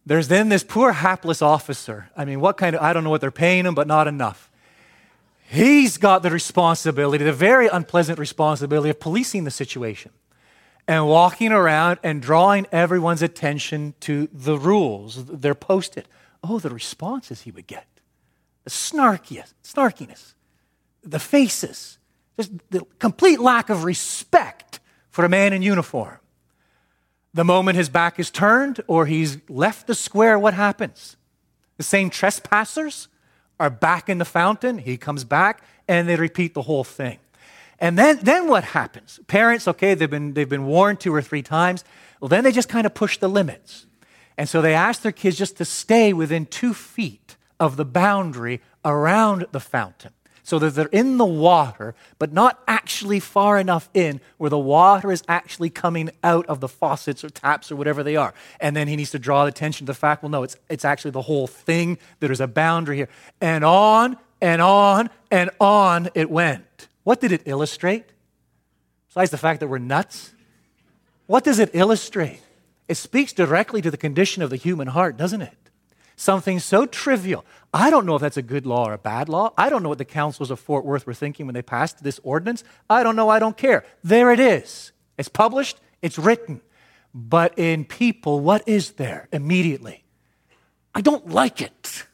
There's 0.07 0.29
then 0.29 0.51
this 0.51 0.63
poor 0.63 0.93
hapless 0.93 1.41
officer. 1.41 2.11
I 2.17 2.25
mean, 2.25 2.41
what 2.41 2.57
kind 2.57 2.77
of, 2.77 2.83
I 2.83 2.93
don't 2.93 3.05
know 3.05 3.11
what 3.11 3.21
they're 3.21 3.31
paying 3.31 3.65
him, 3.65 3.75
but 3.75 3.87
not 3.87 4.07
enough. 4.07 4.51
He's 5.47 5.99
got 5.99 6.23
the 6.23 6.31
responsibility, 6.31 7.25
the 7.25 7.33
very 7.33 7.69
unpleasant 7.69 8.19
responsibility 8.19 8.91
of 8.91 9.01
policing 9.01 9.45
the 9.45 9.51
situation 9.51 10.11
and 10.87 11.07
walking 11.09 11.53
around 11.53 11.99
and 12.03 12.21
drawing 12.21 12.67
everyone's 12.73 13.23
attention 13.23 13.95
to 14.01 14.29
the 14.33 14.59
rules. 14.59 15.25
They're 15.25 15.55
posted. 15.55 16.07
Oh, 16.47 16.59
the 16.59 16.69
responses 16.71 17.43
he 17.43 17.51
would 17.51 17.67
get 17.67 17.87
the 18.65 18.71
snarkiest, 18.71 19.53
snarkiness, 19.63 20.35
the 21.03 21.19
faces, 21.19 21.99
just 22.37 22.51
the 22.71 22.83
complete 22.99 23.39
lack 23.39 23.69
of 23.69 23.85
respect 23.85 24.81
for 25.11 25.25
a 25.25 25.29
man 25.29 25.53
in 25.53 25.61
uniform. 25.61 26.19
The 27.35 27.45
moment 27.45 27.77
his 27.77 27.89
back 27.89 28.19
is 28.19 28.31
turned 28.31 28.81
or 28.87 29.07
he's 29.07 29.39
left 29.49 29.87
the 29.87 29.95
square, 29.95 30.39
what 30.39 30.55
happens? 30.55 31.17
The 31.77 31.83
same 31.83 32.09
trespassers 32.09 33.09
are 33.61 33.71
back 33.71 34.09
in 34.09 34.19
the 34.19 34.25
fountain. 34.25 34.79
He 34.79 34.97
comes 34.97 35.25
back 35.25 35.63
and 35.89 36.09
they 36.09 36.17
repeat 36.17 36.55
the 36.55 36.63
whole 36.63 36.85
thing. 36.85 37.19
And 37.79 37.99
then, 37.99 38.21
then 38.23 38.49
what 38.49 38.65
happens? 38.65 39.21
Parents, 39.27 39.69
okay, 39.69 39.95
they've 39.95 40.11
been, 40.11 40.33
they've 40.33 40.49
been 40.49 40.65
warned 40.67 41.01
two 41.01 41.15
or 41.15 41.21
three 41.21 41.43
times. 41.43 41.85
Well, 42.21 42.29
then 42.29 42.45
they 42.45 42.53
just 42.53 42.69
kind 42.69 42.87
of 42.87 42.95
push 42.95 43.19
the 43.19 43.29
limits. 43.29 43.87
And 44.37 44.49
so 44.49 44.61
they 44.61 44.75
ask 44.75 45.03
their 45.03 45.13
kids 45.13 45.37
just 45.37 45.57
to 45.59 45.65
stay 45.65 46.13
within 46.13 46.47
two 46.47 46.75
feet 46.75 47.37
of 47.61 47.77
the 47.77 47.85
boundary 47.85 48.61
around 48.85 49.47
the 49.53 49.61
fountain 49.61 50.13
so 50.45 50.59
that 50.59 50.75
they're 50.75 50.87
in 50.87 51.17
the 51.17 51.25
water, 51.25 51.95
but 52.19 52.33
not 52.33 52.63
actually 52.69 53.19
far 53.19 53.59
enough 53.59 53.89
in 53.95 54.21
where 54.37 54.51
the 54.51 54.59
water 54.59 55.11
is 55.11 55.23
actually 55.27 55.71
coming 55.71 56.11
out 56.23 56.45
of 56.47 56.61
the 56.61 56.69
faucets 56.69 57.25
or 57.25 57.31
taps 57.31 57.73
or 57.73 57.77
whatever 57.77 58.03
they 58.03 58.15
are. 58.15 58.35
And 58.61 58.77
then 58.77 58.87
he 58.87 58.95
needs 58.95 59.11
to 59.13 59.19
draw 59.19 59.47
attention 59.47 59.87
to 59.87 59.93
the 59.93 59.99
fact 59.99 60.23
well, 60.23 60.31
no, 60.31 60.43
it's, 60.43 60.57
it's 60.69 60.85
actually 60.85 61.13
the 61.13 61.23
whole 61.23 61.47
thing. 61.47 61.99
There's 62.21 62.43
a 62.43 62.47
boundary 62.47 62.97
here. 62.97 63.09
And 63.41 63.65
on 63.65 64.19
and 64.43 64.61
on 64.61 65.09
and 65.31 65.49
on 65.59 66.11
it 66.15 66.31
went. 66.31 66.89
What 67.05 67.21
did 67.21 67.33
it 67.33 67.43
illustrate? 67.47 68.05
Besides 69.09 69.31
the 69.31 69.39
fact 69.39 69.61
that 69.61 69.69
we're 69.69 69.79
nuts, 69.79 70.33
what 71.27 71.43
does 71.43 71.59
it 71.59 71.71
illustrate? 71.73 72.43
It 72.89 72.97
speaks 72.97 73.33
directly 73.33 73.81
to 73.83 73.91
the 73.91 73.97
condition 73.97 74.43
of 74.43 74.51
the 74.51 74.57
human 74.57 74.89
heart, 74.89 75.17
doesn't 75.17 75.43
it? 75.43 75.57
Something 76.17 76.61
so 76.61 76.87
trivial. 76.87 77.45
I 77.73 77.91
don't 77.91 78.07
know 78.07 78.15
if 78.15 78.21
that's 78.21 78.37
a 78.37 78.43
good 78.43 78.67
law 78.67 78.89
or 78.89 78.93
a 78.93 78.99
bad 78.99 79.29
law. 79.29 79.53
I 79.59 79.69
don't 79.69 79.83
know 79.83 79.89
what 79.89 79.99
the 79.99 80.05
councils 80.05 80.51
of 80.51 80.61
Fort 80.61 80.85
Worth 80.85 81.07
were 81.07 81.15
thinking 81.15 81.47
when 81.47 81.55
they 81.55 81.63
passed 81.63 82.05
this 82.05 82.21
ordinance. 82.23 82.63
I 82.89 83.03
don't 83.03 83.17
know. 83.17 83.29
I 83.29 83.39
don't 83.39 83.57
care. 83.57 83.85
There 84.05 84.31
it 84.31 84.39
is. 84.39 84.93
It's 85.19 85.29
published, 85.29 85.81
it's 86.03 86.19
written. 86.19 86.61
But 87.15 87.59
in 87.59 87.85
people, 87.85 88.41
what 88.41 88.69
is 88.69 88.93
there 88.93 89.29
immediately? 89.33 90.05
I 90.95 91.01
don't 91.01 91.31
like 91.31 91.61
it. 91.61 92.07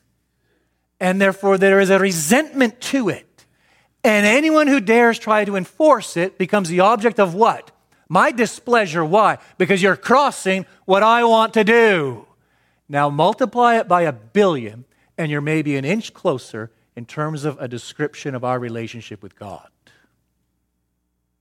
And 0.99 1.21
therefore, 1.21 1.57
there 1.57 1.81
is 1.81 1.91
a 1.91 1.99
resentment 1.99 2.81
to 2.83 3.09
it. 3.09 3.27
And 4.05 4.27
anyone 4.27 4.67
who 4.67 4.81
dares 4.81 5.19
try 5.19 5.45
to 5.45 5.57
enforce 5.57 6.17
it 6.17 6.39
becomes 6.39 6.69
the 6.69 6.81
object 6.81 7.19
of 7.19 7.35
what? 7.35 7.71
My 8.13 8.33
displeasure. 8.33 9.05
Why? 9.05 9.39
Because 9.57 9.81
you're 9.81 9.97
crossing 9.97 10.67
what 10.85 11.05
I 11.05 11.23
want 11.23 11.55
to 11.55 11.63
do. 11.63 12.27
Now 12.89 13.09
multiply 13.09 13.77
it 13.77 13.87
by 13.87 14.03
a 14.03 14.13
billion, 14.13 14.85
and 15.17 15.31
you're 15.31 15.41
maybe 15.41 15.77
an 15.77 15.85
inch 15.85 16.13
closer 16.13 16.73
in 16.97 17.07
terms 17.07 17.45
of 17.45 17.57
a 17.61 17.69
description 17.69 18.35
of 18.35 18.43
our 18.43 18.59
relationship 18.59 19.23
with 19.23 19.39
God. 19.39 19.69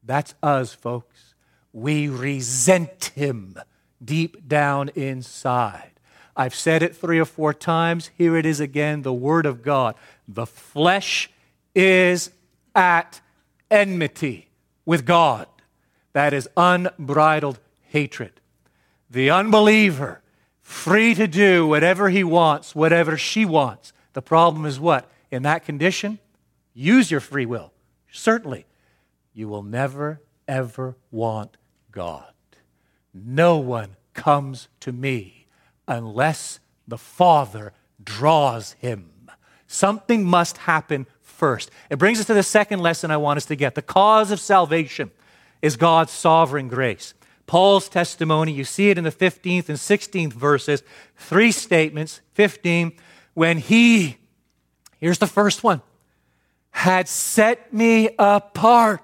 That's 0.03 0.35
us, 0.43 0.71
folks. 0.71 1.33
We 1.73 2.07
resent 2.07 3.13
Him 3.15 3.57
deep 4.03 4.47
down 4.47 4.89
inside. 4.89 5.93
I've 6.35 6.55
said 6.55 6.83
it 6.83 6.95
three 6.95 7.19
or 7.19 7.25
four 7.25 7.51
times. 7.51 8.11
Here 8.15 8.37
it 8.37 8.45
is 8.45 8.59
again 8.59 9.01
the 9.01 9.11
Word 9.11 9.47
of 9.47 9.63
God. 9.63 9.95
The 10.27 10.45
flesh 10.45 11.31
is 11.73 12.29
at 12.75 13.21
enmity 13.71 14.49
with 14.85 15.03
God. 15.03 15.47
That 16.13 16.33
is 16.33 16.49
unbridled 16.57 17.59
hatred. 17.81 18.33
The 19.09 19.29
unbeliever 19.29 20.21
free 20.61 21.15
to 21.15 21.27
do 21.27 21.67
whatever 21.67 22.09
he 22.09 22.23
wants, 22.23 22.75
whatever 22.75 23.17
she 23.17 23.45
wants. 23.45 23.91
The 24.13 24.21
problem 24.21 24.65
is 24.65 24.79
what? 24.79 25.09
In 25.31 25.43
that 25.43 25.65
condition, 25.65 26.19
use 26.73 27.09
your 27.09 27.19
free 27.19 27.45
will. 27.45 27.73
Certainly, 28.11 28.65
you 29.33 29.47
will 29.47 29.63
never, 29.63 30.21
ever 30.47 30.95
want 31.11 31.57
God. 31.91 32.33
No 33.13 33.57
one 33.57 33.95
comes 34.13 34.67
to 34.81 34.91
me 34.91 35.47
unless 35.87 36.59
the 36.87 36.97
Father 36.97 37.73
draws 38.03 38.73
him. 38.73 39.11
Something 39.67 40.25
must 40.25 40.57
happen 40.57 41.05
first. 41.21 41.71
It 41.89 41.97
brings 41.97 42.19
us 42.19 42.25
to 42.25 42.33
the 42.33 42.43
second 42.43 42.79
lesson 42.79 43.11
I 43.11 43.17
want 43.17 43.37
us 43.37 43.45
to 43.45 43.55
get. 43.55 43.75
The 43.75 43.81
cause 43.81 44.31
of 44.31 44.39
salvation 44.39 45.11
is 45.61 45.75
God's 45.75 46.11
sovereign 46.11 46.67
grace. 46.67 47.13
Paul's 47.45 47.89
testimony. 47.89 48.51
You 48.51 48.63
see 48.63 48.89
it 48.89 48.97
in 48.97 49.03
the 49.03 49.11
15th 49.11 49.69
and 49.69 49.77
16th 49.77 50.33
verses. 50.33 50.83
Three 51.17 51.51
statements. 51.51 52.21
15, 52.33 52.93
when 53.33 53.57
he, 53.57 54.17
here's 54.99 55.17
the 55.17 55.27
first 55.27 55.63
one, 55.63 55.81
had 56.69 57.07
set 57.07 57.73
me 57.73 58.09
apart 58.19 59.01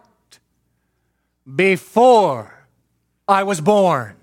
before 1.56 2.68
I 3.28 3.44
was 3.44 3.62
born. 3.62 4.16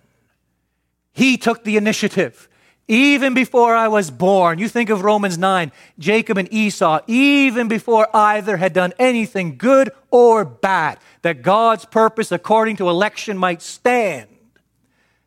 He 1.13 1.37
took 1.37 1.65
the 1.65 1.77
initiative. 1.77 2.49
Even 2.89 3.33
before 3.33 3.75
I 3.75 3.89
was 3.89 4.11
born, 4.11 4.59
you 4.59 4.69
think 4.69 4.91
of 4.91 5.03
Romans 5.03 5.39
9, 5.39 5.71
Jacob 5.99 6.37
and 6.37 6.53
Esau, 6.53 7.01
even 7.07 7.69
before 7.69 8.09
either 8.15 8.57
had 8.57 8.73
done 8.73 8.93
anything 8.99 9.57
good 9.57 9.91
or 10.11 10.45
bad, 10.45 10.99
that 11.23 11.43
God's 11.43 11.85
purpose 11.85 12.33
according 12.33 12.77
to 12.77 12.89
election 12.89 13.39
might 13.39 13.63
stand. 13.63 14.29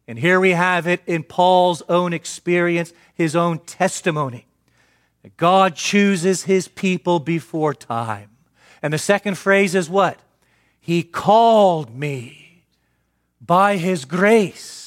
And 0.07 0.19
here 0.19 0.39
we 0.39 0.51
have 0.51 0.85
it 0.85 1.01
in 1.07 1.23
Paul's 1.23 1.81
own 1.89 2.13
experience, 2.13 2.93
his 3.13 3.35
own 3.35 3.59
testimony. 3.59 4.45
That 5.23 5.37
God 5.37 5.75
chooses 5.75 6.43
his 6.43 6.67
people 6.67 7.19
before 7.19 7.73
time. 7.73 8.29
And 8.83 8.93
the 8.93 8.99
second 8.99 9.37
phrase 9.37 9.73
is 9.73 9.89
what? 9.89 10.19
He 10.79 11.01
called 11.01 11.95
me 11.95 12.63
by 13.41 13.77
his 13.77 14.05
grace. 14.05 14.84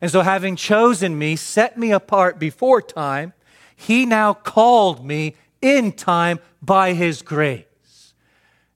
And 0.00 0.10
so, 0.10 0.22
having 0.22 0.56
chosen 0.56 1.18
me, 1.18 1.36
set 1.36 1.76
me 1.76 1.92
apart 1.92 2.38
before 2.38 2.80
time, 2.80 3.34
he 3.76 4.06
now 4.06 4.32
called 4.32 5.04
me 5.04 5.36
in 5.60 5.92
time 5.92 6.38
by 6.62 6.94
his 6.94 7.20
grace. 7.20 8.14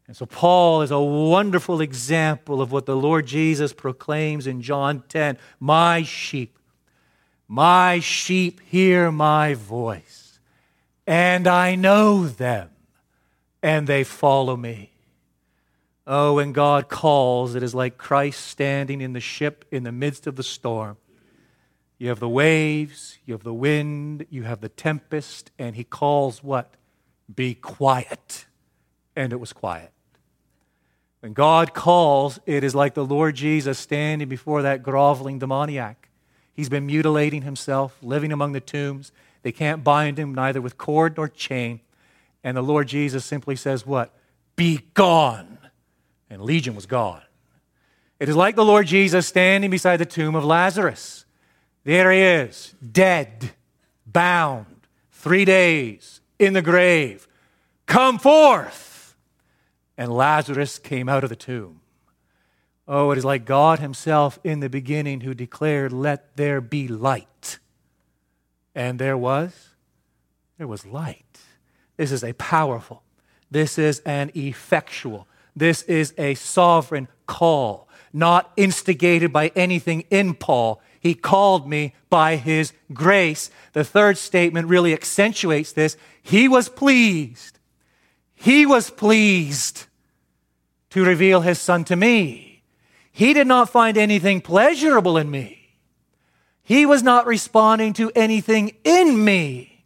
And 0.07 0.15
so, 0.15 0.27
Paul 0.27 0.83
is 0.83 0.91
a 0.91 1.01
wonderful 1.01 1.81
example 1.81 2.61
of 2.61 2.73
what 2.73 2.85
the 2.85 2.97
Lord 2.97 3.27
Jesus 3.27 3.73
proclaims 3.73 4.47
in 4.47 4.61
John 4.61 5.03
10 5.09 5.39
My 5.59 6.03
sheep, 6.03 6.59
my 7.49 8.01
sheep 8.01 8.61
hear 8.61 9.11
my 9.11 9.55
voice, 9.55 10.39
and 11.07 11.47
I 11.47 11.75
know 11.75 12.27
them, 12.27 12.69
and 13.63 13.87
they 13.87 14.05
follow 14.05 14.57
me. 14.57 14.91
Oh, 16.07 16.35
when 16.35 16.53
God 16.53 16.91
calls, 16.91 17.55
it 17.55 17.63
is 17.63 17.75
like 17.75 17.97
Christ 17.97 18.47
standing 18.47 19.01
in 19.01 19.15
the 19.15 19.21
ship 19.21 19.65
in 19.71 19.85
the 19.85 19.93
midst 19.93 20.27
of 20.27 20.37
the 20.37 20.43
storm 20.43 20.99
you 21.99 22.09
have 22.09 22.21
the 22.21 22.29
waves, 22.29 23.19
you 23.25 23.35
have 23.35 23.45
the 23.45 23.55
wind, 23.55 24.27
you 24.29 24.43
have 24.43 24.61
the 24.61 24.69
tempest, 24.69 25.51
and 25.59 25.77
he 25.77 25.85
calls 25.85 26.43
what? 26.43 26.75
Be 27.35 27.55
quiet. 27.55 28.47
And 29.17 29.33
it 29.33 29.37
was 29.41 29.53
quiet. 29.53 29.93
When 31.21 31.33
God 31.33 31.73
calls, 31.73 32.39
it 32.45 32.65
is 32.65 32.75
like 32.75 32.95
the 32.95 33.05
Lord 33.05 33.37
Jesus 33.37 33.79
standing 33.79 34.29
before 34.29 34.63
that 34.63 34.83
groveling 34.83 35.39
demoniac. 35.39 36.09
He's 36.53 36.69
been 36.69 36.87
mutilating 36.87 37.43
himself, 37.43 37.97
living 38.03 38.33
among 38.33 38.53
the 38.53 38.61
tombs. 38.61 39.11
They 39.43 39.53
can't 39.53 39.83
bind 39.83 40.19
him 40.19 40.35
neither 40.35 40.61
with 40.61 40.77
cord 40.77 41.17
nor 41.17 41.29
chain. 41.29 41.81
And 42.43 42.57
the 42.57 42.63
Lord 42.63 42.89
Jesus 42.89 43.25
simply 43.25 43.57
says, 43.57 43.87
What? 43.87 44.13
Be 44.55 44.81
gone. 44.95 45.59
And 46.29 46.43
Legion 46.43 46.75
was 46.75 46.87
gone. 46.87 47.23
It 48.21 48.29
is 48.29 48.37
like 48.37 48.55
the 48.55 48.65
Lord 48.65 48.87
Jesus 48.87 49.27
standing 49.27 49.71
beside 49.71 49.97
the 49.97 50.07
tomb 50.07 50.35
of 50.35 50.45
Lazarus. 50.45 51.24
There 51.85 52.11
he 52.11 52.21
is, 52.21 52.75
dead, 52.93 53.53
bound, 54.07 54.67
three 55.13 55.45
days 55.45 56.21
in 56.39 56.55
the 56.55 56.63
grave. 56.63 57.29
Come 57.87 58.19
forth. 58.19 59.15
And 59.97 60.13
Lazarus 60.13 60.79
came 60.79 61.09
out 61.09 61.25
of 61.25 61.31
the 61.31 61.37
tomb. 61.37 61.81
Oh, 62.87 63.11
it 63.11 63.19
is 63.19 63.25
like 63.25 63.45
God 63.45 63.79
Himself 63.79 64.39
in 64.45 64.61
the 64.61 64.69
beginning 64.69 65.21
who 65.21 65.35
declared, 65.35 65.93
Let 65.93 66.37
there 66.37 66.61
be 66.61 66.89
light. 66.89 67.59
And 68.75 68.99
there 68.99 69.17
was, 69.17 69.71
there 70.59 70.67
was 70.67 70.85
light. 70.85 71.39
This 71.97 72.11
is 72.11 72.25
a 72.25 72.33
powerful, 72.35 73.03
this 73.51 73.79
is 73.79 74.01
an 74.01 74.33
effectual, 74.35 75.29
this 75.55 75.83
is 75.83 76.13
a 76.19 76.35
sovereign 76.35 77.09
call, 77.27 77.89
not 78.13 78.53
instigated 78.57 79.33
by 79.33 79.53
anything 79.55 80.03
in 80.11 80.35
Paul. 80.35 80.83
He 81.05 81.15
called 81.15 81.69
me 81.69 81.93
by 82.09 82.37
his 82.37 82.73
grace. 82.95 83.51
The 83.75 83.85
third 83.85 84.17
statement 84.17 84.69
really 84.69 84.95
accentuates 84.95 85.71
this. 85.71 85.99
He 86.23 86.49
was 86.49 86.71
pleased. 86.71 87.59
He 88.35 88.65
was 88.65 88.89
pleased 88.89 89.85
to 90.89 91.05
reveal 91.05 91.43
his 91.43 91.59
son 91.59 91.85
to 91.85 91.95
me. 91.95 92.63
He 93.13 93.35
did 93.35 93.47
not 93.47 93.69
find 93.69 93.99
anything 93.99 94.41
pleasurable 94.41 95.19
in 95.19 95.31
me. 95.31 95.77
He 96.63 96.87
was 96.87 97.03
not 97.03 97.27
responding 97.27 97.93
to 97.93 98.11
anything 98.17 98.75
in 98.83 99.23
me. 99.23 99.85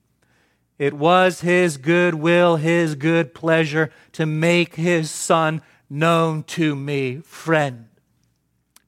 It 0.79 0.95
was 0.95 1.41
his 1.41 1.79
good 1.79 2.15
will, 2.15 2.55
his 2.55 2.95
good 2.95 3.35
pleasure 3.35 3.91
to 4.13 4.25
make 4.25 4.77
his 4.77 5.11
son 5.11 5.63
known 5.91 6.45
to 6.45 6.77
me. 6.77 7.17
Friend, 7.25 7.89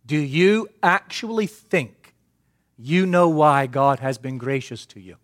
do 0.07 0.16
you 0.16 0.68
actually 0.81 1.49
think 1.49 1.99
you 2.83 3.07
know 3.07 3.28
why 3.28 3.66
God 3.66 4.01
has 4.01 4.18
been 4.18 4.39
gracious 4.39 4.87
to 4.87 5.01
you? 5.01 5.16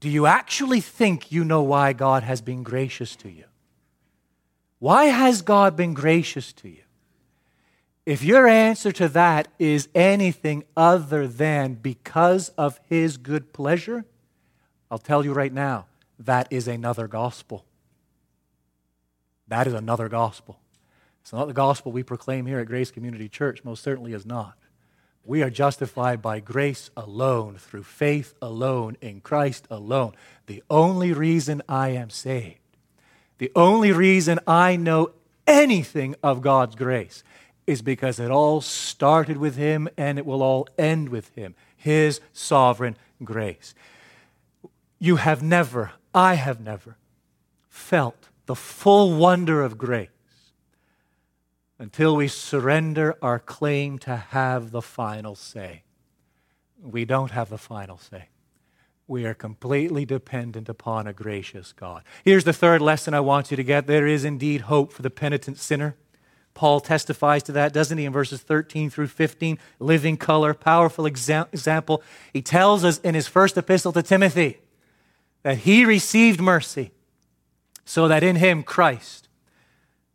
Do 0.00 0.08
you 0.08 0.26
actually 0.26 0.80
think 0.80 1.30
you 1.30 1.44
know 1.44 1.62
why 1.62 1.92
God 1.92 2.24
has 2.24 2.40
been 2.40 2.62
gracious 2.62 3.14
to 3.16 3.30
you? 3.30 3.44
Why 4.80 5.04
has 5.04 5.42
God 5.42 5.76
been 5.76 5.94
gracious 5.94 6.52
to 6.54 6.68
you? 6.68 6.82
If 8.04 8.24
your 8.24 8.48
answer 8.48 8.90
to 8.92 9.08
that 9.10 9.46
is 9.60 9.88
anything 9.94 10.64
other 10.76 11.28
than 11.28 11.74
because 11.74 12.48
of 12.50 12.80
His 12.88 13.16
good 13.16 13.52
pleasure, 13.52 14.04
I'll 14.90 14.98
tell 14.98 15.24
you 15.24 15.32
right 15.32 15.52
now, 15.52 15.86
that 16.18 16.48
is 16.50 16.66
another 16.66 17.06
gospel. 17.06 17.64
That 19.46 19.66
is 19.68 19.74
another 19.74 20.08
gospel. 20.08 20.58
It's 21.20 21.32
not 21.32 21.46
the 21.46 21.54
gospel 21.54 21.92
we 21.92 22.02
proclaim 22.02 22.46
here 22.46 22.58
at 22.58 22.66
Grace 22.66 22.90
Community 22.90 23.28
Church, 23.28 23.62
most 23.62 23.84
certainly 23.84 24.12
is 24.12 24.26
not. 24.26 24.58
We 25.24 25.42
are 25.42 25.50
justified 25.50 26.20
by 26.20 26.40
grace 26.40 26.90
alone, 26.96 27.56
through 27.56 27.84
faith 27.84 28.34
alone, 28.42 28.96
in 29.00 29.20
Christ 29.20 29.66
alone. 29.70 30.14
The 30.46 30.62
only 30.68 31.12
reason 31.12 31.62
I 31.68 31.90
am 31.90 32.10
saved 32.10 32.58
the 33.42 33.50
only 33.56 33.90
reason 33.90 34.38
I 34.46 34.76
know 34.76 35.10
anything 35.48 36.14
of 36.22 36.42
God's 36.42 36.76
grace 36.76 37.24
is 37.66 37.82
because 37.82 38.20
it 38.20 38.30
all 38.30 38.60
started 38.60 39.36
with 39.36 39.56
Him 39.56 39.88
and 39.96 40.16
it 40.16 40.24
will 40.24 40.44
all 40.44 40.68
end 40.78 41.08
with 41.08 41.34
Him. 41.34 41.56
His 41.76 42.20
sovereign 42.32 42.96
grace. 43.24 43.74
You 45.00 45.16
have 45.16 45.42
never, 45.42 45.90
I 46.14 46.34
have 46.34 46.60
never 46.60 46.96
felt 47.68 48.28
the 48.46 48.54
full 48.54 49.16
wonder 49.16 49.60
of 49.60 49.76
grace 49.76 50.10
until 51.82 52.14
we 52.14 52.28
surrender 52.28 53.16
our 53.20 53.40
claim 53.40 53.98
to 53.98 54.14
have 54.14 54.70
the 54.70 54.80
final 54.80 55.34
say. 55.34 55.82
We 56.80 57.04
don't 57.04 57.32
have 57.32 57.50
the 57.50 57.58
final 57.58 57.98
say. 57.98 58.28
We 59.08 59.26
are 59.26 59.34
completely 59.34 60.04
dependent 60.04 60.68
upon 60.68 61.08
a 61.08 61.12
gracious 61.12 61.72
God. 61.72 62.04
Here's 62.24 62.44
the 62.44 62.52
third 62.52 62.82
lesson 62.82 63.14
I 63.14 63.20
want 63.20 63.50
you 63.50 63.56
to 63.56 63.64
get 63.64 63.88
there 63.88 64.06
is 64.06 64.24
indeed 64.24 64.60
hope 64.60 64.92
for 64.92 65.02
the 65.02 65.10
penitent 65.10 65.58
sinner. 65.58 65.96
Paul 66.54 66.78
testifies 66.78 67.42
to 67.44 67.52
that, 67.52 67.72
doesn't 67.72 67.98
he, 67.98 68.04
in 68.04 68.12
verses 68.12 68.42
13 68.42 68.88
through 68.88 69.08
15? 69.08 69.58
Living 69.80 70.16
color, 70.16 70.54
powerful 70.54 71.04
example. 71.04 72.00
He 72.32 72.42
tells 72.42 72.84
us 72.84 73.00
in 73.00 73.16
his 73.16 73.26
first 73.26 73.58
epistle 73.58 73.92
to 73.94 74.04
Timothy 74.04 74.60
that 75.42 75.58
he 75.58 75.84
received 75.84 76.40
mercy 76.40 76.92
so 77.84 78.06
that 78.06 78.22
in 78.22 78.36
him 78.36 78.62
Christ 78.62 79.21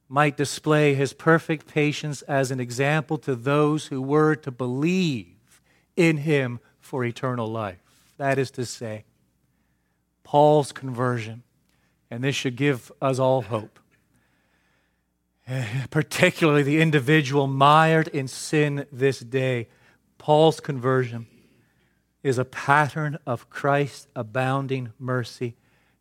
might 0.10 0.38
display 0.38 0.94
his 0.94 1.14
perfect 1.14 1.68
patience 1.68 2.22
as 2.24 2.52
an 2.52 2.60
example 2.60 3.18
to 3.18 3.36
those 3.36 3.88
who 3.88 4.02
were 4.02 4.36
to 4.36 4.52
believe 4.52 5.62
in 5.96 6.18
him 6.18 6.60
for 6.80 7.04
eternal 7.04 7.48
life. 7.48 7.80
That 8.18 8.38
is 8.38 8.52
to 8.52 8.66
say, 8.66 9.04
Paul's 10.24 10.72
conversion. 10.72 11.44
And 12.10 12.24
this 12.24 12.36
should 12.36 12.56
give 12.56 12.92
us 13.02 13.20
all 13.20 13.42
hope. 13.42 13.80
Particularly 15.90 16.64
the 16.64 16.82
individual 16.82 17.48
mired 17.48 18.08
in 18.10 18.28
sin 18.28 18.86
this 18.92 19.20
day. 19.20 19.68
Paul's 20.18 20.60
conversion 20.60 21.28
is 22.24 22.38
a 22.38 22.46
pattern 22.46 23.18
of 23.26 23.50
Christ's 23.50 24.08
abounding 24.16 24.92
mercy 25.00 25.56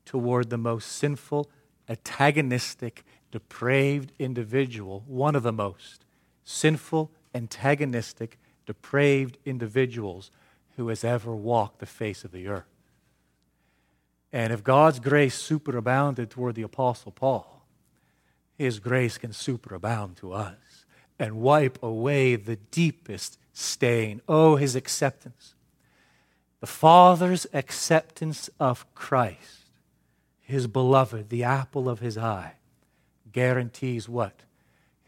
toward 0.05 0.51
the 0.51 0.59
most 0.59 0.91
sinful, 0.91 1.49
antagonistic, 1.89 3.05
depraved 3.37 4.13
individual, 4.19 5.05
one 5.07 5.37
of 5.37 5.43
the 5.43 5.53
most 5.53 6.07
sinful, 6.43 7.11
antagonistic, 7.35 8.39
depraved 8.65 9.37
individuals 9.45 10.31
who 10.79 10.89
has 10.89 11.05
ever 11.05 11.37
walked 11.37 11.79
the 11.79 11.85
face 11.85 12.25
of 12.25 12.33
the 12.33 12.49
earth. 12.49 12.65
And 14.33 14.55
if 14.55 14.65
God's 14.65 15.01
grace 15.01 15.37
superabounded 15.39 16.31
toward 16.31 16.55
the 16.55 16.63
Apostle 16.63 17.13
Paul, 17.13 17.67
his 18.57 18.79
grace 18.79 19.19
can 19.19 19.33
superabound 19.33 20.17
to 20.21 20.33
us 20.33 20.87
and 21.19 21.43
wipe 21.43 21.83
away 21.83 22.37
the 22.37 22.57
deepest 22.57 23.37
stain. 23.53 24.23
Oh, 24.27 24.57
his 24.57 24.75
acceptance. 24.75 25.53
The 26.61 26.67
Father's 26.67 27.47
acceptance 27.53 28.49
of 28.59 28.87
Christ, 28.95 29.67
his 30.41 30.67
beloved, 30.67 31.29
the 31.29 31.45
apple 31.45 31.87
of 31.87 32.01
his 32.01 32.17
eye, 32.17 32.55
guarantees 33.37 34.09
what? 34.09 34.45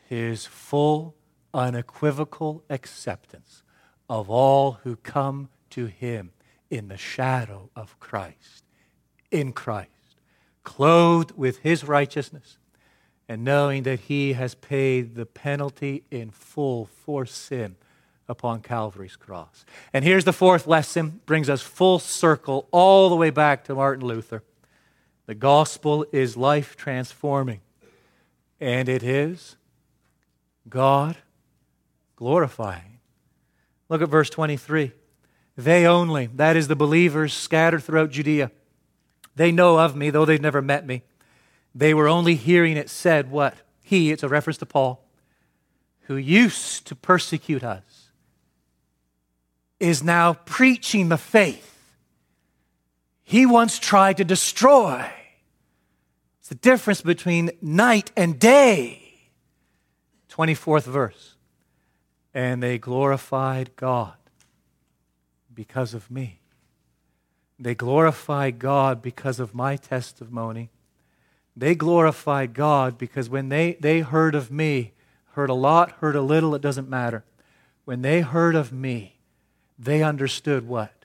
His 0.07 0.45
full, 0.45 1.14
unequivocal 1.55 2.62
acceptance 2.68 3.62
of 4.07 4.29
all 4.29 4.72
who 4.85 4.97
come 4.97 5.49
to 5.70 5.87
him 5.87 6.33
in 6.68 6.89
the 6.89 6.99
shadow 6.99 7.70
of 7.74 7.99
Christ, 7.99 8.64
in 9.31 9.53
Christ, 9.53 9.89
clothed 10.62 11.39
with 11.39 11.61
his 11.61 11.85
righteousness, 11.85 12.59
and 13.31 13.45
knowing 13.45 13.85
that 13.85 14.01
he 14.01 14.35
has 14.35 14.55
paid 14.55 15.14
the 15.14 15.24
penalty 15.24 16.05
in 16.11 16.31
full 16.31 16.85
for 16.85 17.24
sin 17.24 17.76
upon 18.29 18.61
Calvary's 18.61 19.16
cross. 19.16 19.64
And 19.91 20.05
here's 20.05 20.26
the 20.26 20.35
fourth 20.35 20.66
lesson, 20.66 21.22
brings 21.24 21.49
us 21.49 21.62
full 21.62 21.99
circle 21.99 22.68
all 22.72 23.09
the 23.09 23.16
way 23.16 23.31
back 23.31 23.64
to 23.64 23.74
Martin 23.74 24.07
Luther. 24.07 24.43
The 25.24 25.35
gospel 25.35 26.05
is 26.12 26.37
life 26.37 26.76
transforming, 26.76 27.62
and 28.61 28.89
it 28.89 29.03
is 29.03 29.57
God 30.69 31.17
glorifying. 32.17 32.99
Look 33.89 34.03
at 34.03 34.09
verse 34.09 34.31
23. 34.31 34.93
They 35.57 35.87
only, 35.87 36.27
that 36.37 36.57
is 36.57 36.69
the 36.69 36.77
believers 36.77 37.33
scattered 37.33 37.83
throughout 37.83 38.11
Judea, 38.11 38.51
they 39.35 39.53
know 39.53 39.79
of 39.79 39.95
me, 39.95 40.11
though 40.11 40.25
they've 40.25 40.41
never 40.41 40.61
met 40.61 40.85
me. 40.85 41.03
They 41.75 41.95
were 41.95 42.09
only 42.09 42.35
hearing 42.35 42.77
it 42.77 42.91
said, 42.91 43.31
what? 43.31 43.55
He, 43.83 44.11
it's 44.11 44.25
a 44.25 44.29
reference 44.29 44.59
to 44.59 44.67
Paul, 44.67 45.05
who 46.03 46.17
used 46.17 46.87
to 46.89 46.97
persecute 46.97 47.63
us, 47.63 48.11
is 49.79 50.03
now 50.03 50.35
preaching 50.35 51.09
the 51.09 51.17
faith 51.17 51.69
he 53.23 53.45
once 53.45 53.79
tried 53.79 54.17
to 54.17 54.25
destroy. 54.25 55.07
It's 56.49 56.55
the 56.55 56.70
difference 56.70 57.03
between 57.03 57.51
night 57.61 58.11
and 58.16 58.38
day. 58.38 59.03
24th 60.30 60.84
verse. 60.84 61.36
And 62.32 62.62
they 62.62 62.78
glorified 62.78 63.76
God 63.76 64.14
because 65.53 65.92
of 65.92 66.11
me. 66.11 66.40
They 67.59 67.74
glorify 67.74 68.51
God 68.51 69.03
because 69.03 69.40
of 69.40 69.55
my 69.55 69.76
testimony. 69.76 70.70
They 71.55 71.74
glorify 71.74 72.46
God 72.46 72.96
because 72.96 73.28
when 73.28 73.51
they, 73.51 73.76
they 73.78 74.01
heard 74.01 74.34
of 74.34 74.51
me, 74.51 74.94
heard 75.32 75.51
a 75.51 75.55
lot, 75.55 75.90
heard 76.01 76.16
a 76.16 76.22
little, 76.22 76.55
it 76.55 76.62
doesn't 76.62 76.88
matter. 76.88 77.24
When 77.84 78.01
they 78.01 78.22
heard 78.22 78.55
of 78.55 78.72
me, 78.72 79.18
they 79.78 80.03
understood 80.03 80.66
what? 80.66 81.05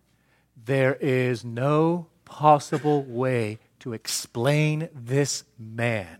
There 0.56 0.96
is 1.02 1.44
no 1.44 2.08
possible 2.24 3.04
way 3.04 3.60
to 3.84 3.92
explain 3.92 4.88
this 4.96 5.44
man 5.60 6.20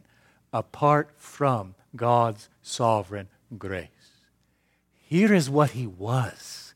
apart 0.52 1.10
from 1.16 1.76
God's 1.96 2.50
sovereign 2.62 3.30
grace. 3.58 3.88
Here 5.08 5.34
is 5.34 5.50
what 5.50 5.70
he 5.72 5.88
was. 5.88 6.74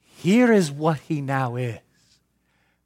Here 0.00 0.52
is 0.52 0.72
what 0.72 0.98
he 0.98 1.20
now 1.20 1.54
is 1.54 1.78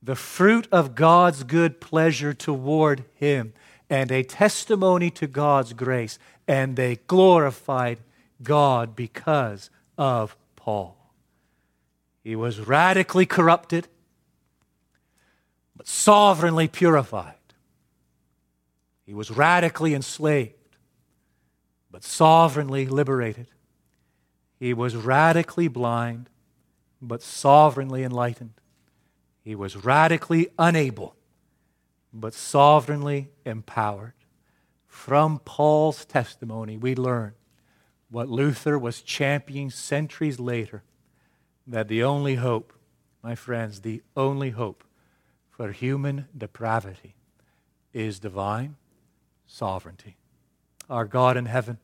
the 0.02 0.16
fruit 0.16 0.68
of 0.70 0.94
God's 0.94 1.44
good 1.44 1.80
pleasure 1.80 2.34
toward 2.34 3.04
him 3.14 3.54
and 3.88 4.12
a 4.12 4.22
testimony 4.22 5.10
to 5.12 5.26
God's 5.26 5.72
grace. 5.72 6.18
And 6.46 6.76
they 6.76 6.96
glorified 7.06 8.00
God 8.42 8.94
because 8.94 9.70
of 9.96 10.36
Paul. 10.56 10.96
He 12.22 12.36
was 12.36 12.60
radically 12.60 13.24
corrupted, 13.24 13.88
but 15.82 15.88
sovereignly 15.88 16.68
purified. 16.68 17.34
He 19.04 19.12
was 19.12 19.32
radically 19.32 19.94
enslaved, 19.94 20.76
but 21.90 22.04
sovereignly 22.04 22.86
liberated. 22.86 23.48
He 24.60 24.74
was 24.74 24.94
radically 24.94 25.66
blind, 25.66 26.30
but 27.00 27.20
sovereignly 27.20 28.04
enlightened. 28.04 28.52
He 29.42 29.56
was 29.56 29.74
radically 29.74 30.50
unable, 30.56 31.16
but 32.12 32.32
sovereignly 32.32 33.30
empowered. 33.44 34.14
From 34.86 35.40
Paul's 35.40 36.04
testimony, 36.04 36.76
we 36.76 36.94
learn 36.94 37.34
what 38.08 38.28
Luther 38.28 38.78
was 38.78 39.02
championing 39.02 39.70
centuries 39.70 40.38
later 40.38 40.84
that 41.66 41.88
the 41.88 42.04
only 42.04 42.36
hope, 42.36 42.72
my 43.20 43.34
friends, 43.34 43.80
the 43.80 44.00
only 44.16 44.50
hope 44.50 44.84
for 45.62 45.70
human 45.70 46.26
depravity 46.36 47.14
is 47.92 48.18
divine 48.18 48.74
sovereignty. 49.46 50.16
Our 50.90 51.04
God 51.04 51.36
in 51.36 51.46
heaven, 51.46 51.78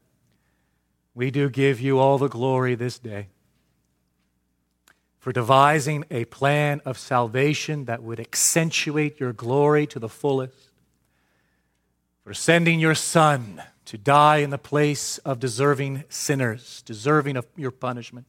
we 1.14 1.30
do 1.30 1.48
give 1.48 1.80
you 1.80 2.00
all 2.00 2.18
the 2.18 2.26
glory 2.26 2.74
this 2.74 2.98
day 2.98 3.28
for 5.20 5.32
devising 5.32 6.04
a 6.10 6.24
plan 6.24 6.82
of 6.84 6.98
salvation 6.98 7.84
that 7.84 8.02
would 8.02 8.18
accentuate 8.18 9.20
your 9.20 9.32
glory 9.32 9.86
to 9.86 10.00
the 10.00 10.08
fullest, 10.08 10.72
for 12.24 12.34
sending 12.34 12.80
your 12.80 12.96
Son 12.96 13.62
to 13.84 13.96
die 13.96 14.38
in 14.38 14.50
the 14.50 14.58
place 14.58 15.18
of 15.18 15.38
deserving 15.38 16.02
sinners, 16.08 16.82
deserving 16.82 17.36
of 17.36 17.46
your 17.54 17.70
punishment, 17.70 18.26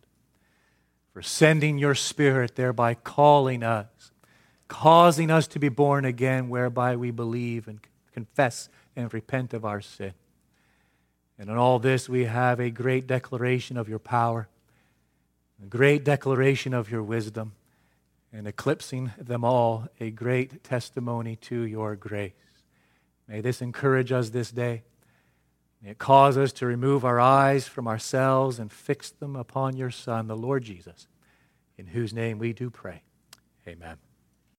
for 1.12 1.24
sending 1.24 1.80
your 1.80 1.96
Spirit, 1.96 2.56
thereby 2.56 2.94
calling 2.94 3.64
us, 3.64 4.12
causing 4.70 5.30
us 5.30 5.48
to 5.48 5.60
be 5.60 5.68
born 5.68 6.06
again, 6.06 6.48
whereby 6.48 6.96
we 6.96 7.12
believe 7.12 7.68
and 7.68 7.82
confess 8.14 8.70
and 8.96 9.14
repent 9.14 9.54
of 9.54 9.66
our 9.66 9.82
sin. 9.82 10.14
And 11.38 11.50
in 11.50 11.58
all 11.58 11.80
this, 11.80 12.08
we 12.08 12.26
have 12.26 12.60
a 12.60 12.70
great 12.70 13.08
declaration 13.08 13.76
of 13.76 13.90
your 13.90 14.00
power, 14.00 14.48
a 15.62 15.66
great 15.66 16.06
declaration 16.06 16.74
of 16.74 16.90
your 16.90 17.04
wisdom, 17.04 17.54
and 18.32 18.48
eclipsing 18.48 19.12
them 19.18 19.44
all, 19.44 19.88
a 20.00 20.12
great 20.12 20.64
testimony 20.64 21.36
to 21.38 21.62
your 21.62 21.96
grace. 21.96 22.34
May 23.28 23.42
this 23.42 23.62
encourage 23.62 24.12
us 24.12 24.30
this 24.30 24.52
day. 24.52 24.84
May 25.82 25.92
it 25.92 25.98
cause 25.98 26.38
us 26.38 26.52
to 26.54 26.66
remove 26.66 27.06
our 27.06 27.20
eyes 27.20 27.68
from 27.68 27.88
ourselves 27.88 28.60
and 28.60 28.72
fix 28.72 29.10
them 29.10 29.36
upon 29.36 29.78
your 29.78 29.92
Son, 29.92 30.28
the 30.28 30.36
Lord 30.36 30.64
Jesus, 30.64 31.08
in 31.78 31.88
whose 31.88 32.14
name 32.14 32.38
we 32.38 32.54
do 32.54 32.70
pray. 32.70 33.02
Amen. 33.68 34.09